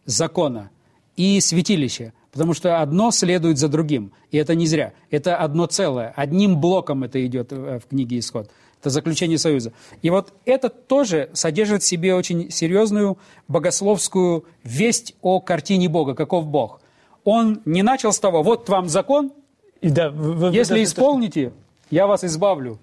закона, 0.06 0.70
и 1.16 1.40
святилища. 1.42 2.14
Потому 2.32 2.54
что 2.56 2.82
одно 2.82 3.12
следует 3.12 3.60
за 3.60 3.68
другим. 3.70 4.12
И 4.32 4.38
это 4.38 4.56
не 4.56 4.66
зря. 4.66 4.94
Это 5.12 5.38
одно 5.38 5.68
целое. 5.68 6.12
Одним 6.16 6.60
блоком 6.60 7.04
это 7.04 7.24
идет 7.26 7.52
э, 7.54 7.80
в 7.80 7.88
книге 7.90 8.18
«Исход». 8.20 8.50
Это 8.82 8.90
заключение 8.90 9.38
союза. 9.38 9.72
И 10.02 10.10
вот 10.10 10.34
это 10.44 10.70
тоже 10.70 11.30
содержит 11.34 11.84
в 11.84 11.86
себе 11.86 12.16
очень 12.16 12.50
серьезную 12.52 13.18
богословскую 13.48 14.46
весть 14.64 15.16
о 15.22 15.40
картине 15.40 15.88
Бога, 15.88 16.16
каков 16.16 16.48
Бог. 16.48 16.82
Он 17.24 17.62
не 17.66 17.84
начал 17.84 18.12
с 18.12 18.20
того, 18.20 18.44
вот 18.44 18.68
вам 18.68 18.90
закон, 18.90 19.32
И 19.80 19.90
да, 19.90 20.10
в- 20.10 20.50
в- 20.50 20.52
если 20.52 20.74
даже 20.74 20.84
исполните, 20.84 21.54
я 21.92 22.08
вас 22.08 22.24
избавлю. 22.26 22.80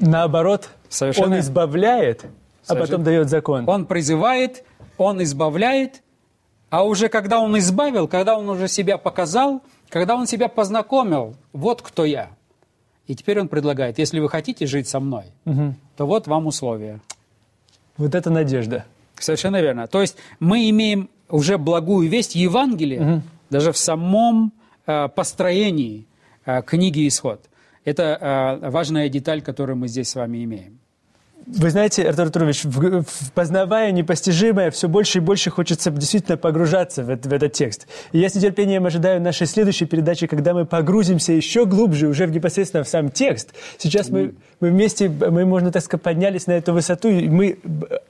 Наоборот, 0.00 0.70
Совершенно. 0.88 1.34
он 1.34 1.40
избавляет, 1.40 2.24
а 2.66 2.74
потом 2.74 3.04
дает 3.04 3.28
закон. 3.28 3.68
Он 3.68 3.86
призывает, 3.86 4.64
он 4.96 5.22
избавляет, 5.22 6.02
А 6.70 6.84
уже 6.84 7.08
когда 7.08 7.40
Он 7.40 7.58
избавил, 7.58 8.06
когда 8.06 8.38
Он 8.38 8.48
уже 8.48 8.68
себя 8.68 8.96
показал, 8.96 9.60
когда 9.88 10.14
Он 10.14 10.26
себя 10.26 10.48
познакомил, 10.48 11.34
вот 11.52 11.82
кто 11.82 12.04
я. 12.04 12.30
И 13.08 13.16
теперь 13.16 13.40
Он 13.40 13.48
предлагает, 13.48 13.98
если 13.98 14.20
вы 14.20 14.28
хотите 14.28 14.66
жить 14.66 14.88
со 14.88 15.00
мной, 15.00 15.24
то 15.96 16.06
вот 16.06 16.28
вам 16.28 16.46
условия. 16.46 17.00
Вот 17.96 18.14
это 18.14 18.30
надежда. 18.30 18.84
Совершенно 19.18 19.60
верно. 19.60 19.86
То 19.88 20.00
есть 20.00 20.16
мы 20.38 20.70
имеем 20.70 21.10
уже 21.28 21.58
благую 21.58 22.08
весть 22.08 22.36
Евангелия 22.36 23.22
даже 23.50 23.72
в 23.72 23.76
самом 23.76 24.52
э, 24.86 25.08
построении 25.08 26.06
э, 26.46 26.62
книги 26.62 27.06
«Исход». 27.08 27.40
Это 27.90 28.60
э, 28.62 28.70
важная 28.70 29.08
деталь, 29.08 29.42
которую 29.42 29.76
мы 29.76 29.88
здесь 29.88 30.10
с 30.10 30.14
вами 30.14 30.44
имеем. 30.44 30.78
Вы 31.44 31.70
знаете, 31.70 32.06
Артур 32.08 32.26
Артурович, 32.26 32.64
в, 32.64 33.02
в 33.02 33.32
познавая 33.32 33.90
непостижимое, 33.90 34.70
все 34.70 34.88
больше 34.88 35.18
и 35.18 35.20
больше 35.20 35.50
хочется 35.50 35.90
действительно 35.90 36.36
погружаться 36.36 37.02
в, 37.02 37.10
это, 37.10 37.28
в 37.28 37.32
этот 37.32 37.52
текст. 37.52 37.88
И 38.12 38.18
я 38.18 38.28
с 38.28 38.36
нетерпением 38.36 38.86
ожидаю 38.86 39.20
нашей 39.20 39.48
следующей 39.48 39.86
передачи, 39.86 40.28
когда 40.28 40.54
мы 40.54 40.66
погрузимся 40.66 41.32
еще 41.32 41.66
глубже, 41.66 42.06
уже 42.06 42.26
в 42.26 42.30
непосредственно 42.30 42.84
в 42.84 42.88
сам 42.88 43.10
текст. 43.10 43.54
Сейчас 43.78 44.10
мы, 44.10 44.34
мы 44.60 44.68
вместе, 44.68 45.08
мы, 45.08 45.44
можно 45.44 45.72
так 45.72 45.82
сказать, 45.82 46.04
поднялись 46.04 46.46
на 46.46 46.52
эту 46.52 46.72
высоту, 46.72 47.08
и 47.08 47.28
мы 47.28 47.58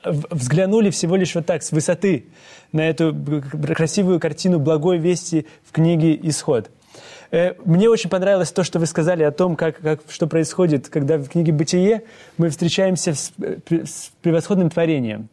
взглянули 0.04 0.90
всего 0.90 1.16
лишь 1.16 1.34
вот 1.34 1.46
так, 1.46 1.62
с 1.62 1.72
высоты, 1.72 2.26
на 2.72 2.86
эту 2.86 3.16
красивую 3.74 4.20
картину 4.20 4.58
благой 4.58 4.98
вести 4.98 5.46
в 5.64 5.72
книге 5.72 6.18
«Исход». 6.22 6.68
Э, 7.30 7.54
мне 7.64 7.88
очень 7.88 8.10
понравилось 8.10 8.50
то, 8.52 8.64
что 8.64 8.78
вы 8.78 8.86
сказали 8.86 9.22
о 9.22 9.30
том, 9.30 9.56
как, 9.56 9.78
как, 9.78 10.00
что 10.08 10.26
происходит, 10.26 10.88
когда 10.88 11.18
в 11.18 11.28
книге 11.28 11.52
«Бытие» 11.52 12.02
мы 12.38 12.50
встречаемся 12.50 13.14
с, 13.14 13.32
э, 13.40 13.58
с 13.84 14.10
превосходным 14.22 14.70
творением. 14.70 15.28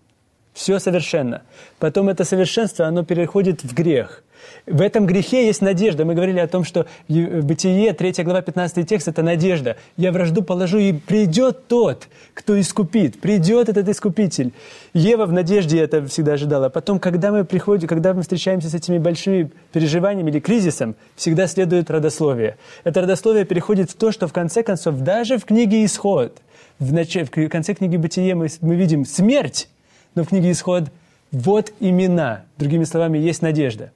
Все 0.54 0.80
совершенно. 0.80 1.44
Потом 1.80 2.10
это 2.10 2.24
совершенство, 2.24 2.88
оно 2.88 3.04
переходит 3.04 3.64
в 3.64 3.74
грех. 3.74 4.24
В 4.66 4.82
этом 4.82 5.06
грехе 5.06 5.46
есть 5.46 5.62
надежда. 5.62 6.04
Мы 6.04 6.14
говорили 6.14 6.40
о 6.40 6.48
том, 6.48 6.64
что 6.64 6.86
Бытие, 7.08 7.94
3 7.94 8.24
глава, 8.24 8.42
15 8.42 8.88
текст– 8.88 9.08
это 9.10 9.24
надежда. 9.24 9.78
«Я 9.96 10.12
вражду 10.12 10.44
положу, 10.44 10.78
и 10.78 10.94
придет 10.94 11.68
тот, 11.68 12.08
кто 12.34 12.60
искупит». 12.60 13.20
Придет 13.22 13.70
этот 13.70 13.88
искупитель. 13.88 14.52
Ева 14.94 15.26
в 15.26 15.32
надежде 15.32 15.80
это 15.80 16.06
всегда 16.08 16.34
ожидала. 16.34 16.70
Потом, 16.70 17.00
когда 17.00 17.32
мы 17.32 17.46
приходим, 17.46 17.88
когда 17.88 18.14
мы 18.14 18.24
встречаемся 18.24 18.70
с 18.70 18.74
этими 18.74 18.98
большими 18.98 19.52
переживаниями 19.72 20.32
или 20.32 20.40
кризисом, 20.40 20.96
всегда 21.16 21.48
следует 21.48 21.90
родословие. 21.90 22.58
Это 22.84 23.02
родословие 23.02 23.46
переходит 23.46 23.92
в 23.92 23.96
то, 23.96 24.12
что 24.12 24.28
в 24.28 24.34
конце 24.34 24.64
концов, 24.64 25.00
даже 25.00 25.38
в 25.38 25.46
книге 25.46 25.86
«Исход», 25.86 26.38
в, 26.80 26.94
начале, 26.94 27.26
в 27.26 27.50
конце 27.50 27.74
книги 27.74 27.98
«Бытие» 27.98 28.36
мы, 28.36 28.48
мы 28.62 28.76
видим 28.76 29.06
смерть, 29.06 29.70
но 30.16 30.24
в 30.24 30.30
книге 30.30 30.52
«Исход» 30.52 30.86
вот 31.32 31.74
имена. 31.80 32.44
Другими 32.58 32.84
словами, 32.84 33.18
есть 33.18 33.42
надежда. 33.42 33.92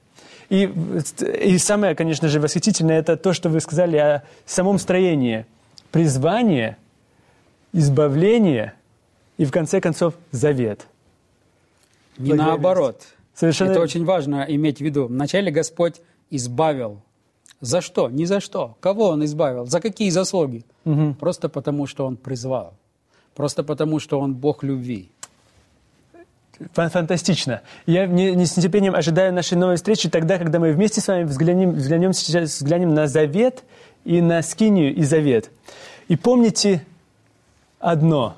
И, 0.52 0.70
и 1.40 1.56
самое, 1.56 1.94
конечно 1.94 2.28
же, 2.28 2.38
восхитительное, 2.38 2.98
это 2.98 3.16
то, 3.16 3.32
что 3.32 3.48
вы 3.48 3.58
сказали 3.60 3.96
о 3.96 4.22
самом 4.44 4.78
строении. 4.78 5.46
Призвание, 5.90 6.76
избавление 7.72 8.74
и, 9.38 9.46
в 9.46 9.50
конце 9.50 9.80
концов, 9.80 10.12
завет. 10.30 10.86
Не 12.18 12.34
наоборот. 12.34 13.00
Совершенно... 13.34 13.70
Это 13.70 13.80
очень 13.80 14.04
важно 14.04 14.44
иметь 14.46 14.76
в 14.76 14.80
виду. 14.82 15.06
Вначале 15.06 15.50
Господь 15.50 16.02
избавил. 16.28 17.00
За 17.62 17.80
что? 17.80 18.10
Ни 18.10 18.26
за 18.26 18.40
что. 18.40 18.76
Кого 18.80 19.08
Он 19.08 19.24
избавил? 19.24 19.64
За 19.64 19.80
какие 19.80 20.10
заслуги? 20.10 20.66
Угу. 20.84 21.14
Просто 21.14 21.48
потому, 21.48 21.86
что 21.86 22.04
Он 22.04 22.18
призвал. 22.18 22.74
Просто 23.34 23.64
потому, 23.64 24.00
что 24.00 24.20
Он 24.20 24.34
Бог 24.34 24.62
любви. 24.62 25.08
Фантастично. 26.72 27.62
Я 27.86 28.06
не, 28.06 28.44
с 28.44 28.56
нетерпением 28.56 28.94
ожидаю 28.94 29.32
нашей 29.32 29.56
новой 29.56 29.76
встречи 29.76 30.08
тогда, 30.08 30.38
когда 30.38 30.58
мы 30.58 30.72
вместе 30.72 31.00
с 31.00 31.08
вами 31.08 31.24
взглянем, 31.24 31.72
взглянем 31.72 32.12
сейчас 32.12 32.60
взглянем 32.60 32.94
на 32.94 33.06
завет 33.06 33.64
и 34.04 34.20
на 34.20 34.42
скинию 34.42 34.94
и 34.94 35.02
завет. 35.02 35.50
И 36.08 36.16
помните 36.16 36.84
одно. 37.78 38.36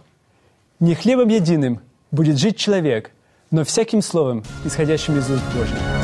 Не 0.81 0.95
хлебом 0.95 1.29
единым 1.29 1.81
будет 2.11 2.39
жить 2.39 2.57
человек, 2.57 3.11
но 3.51 3.65
всяким 3.65 4.03
словом, 4.03 4.45
исходящим 4.65 5.19
из 5.19 5.31
уст 5.31 5.45
Божьих. 5.55 6.04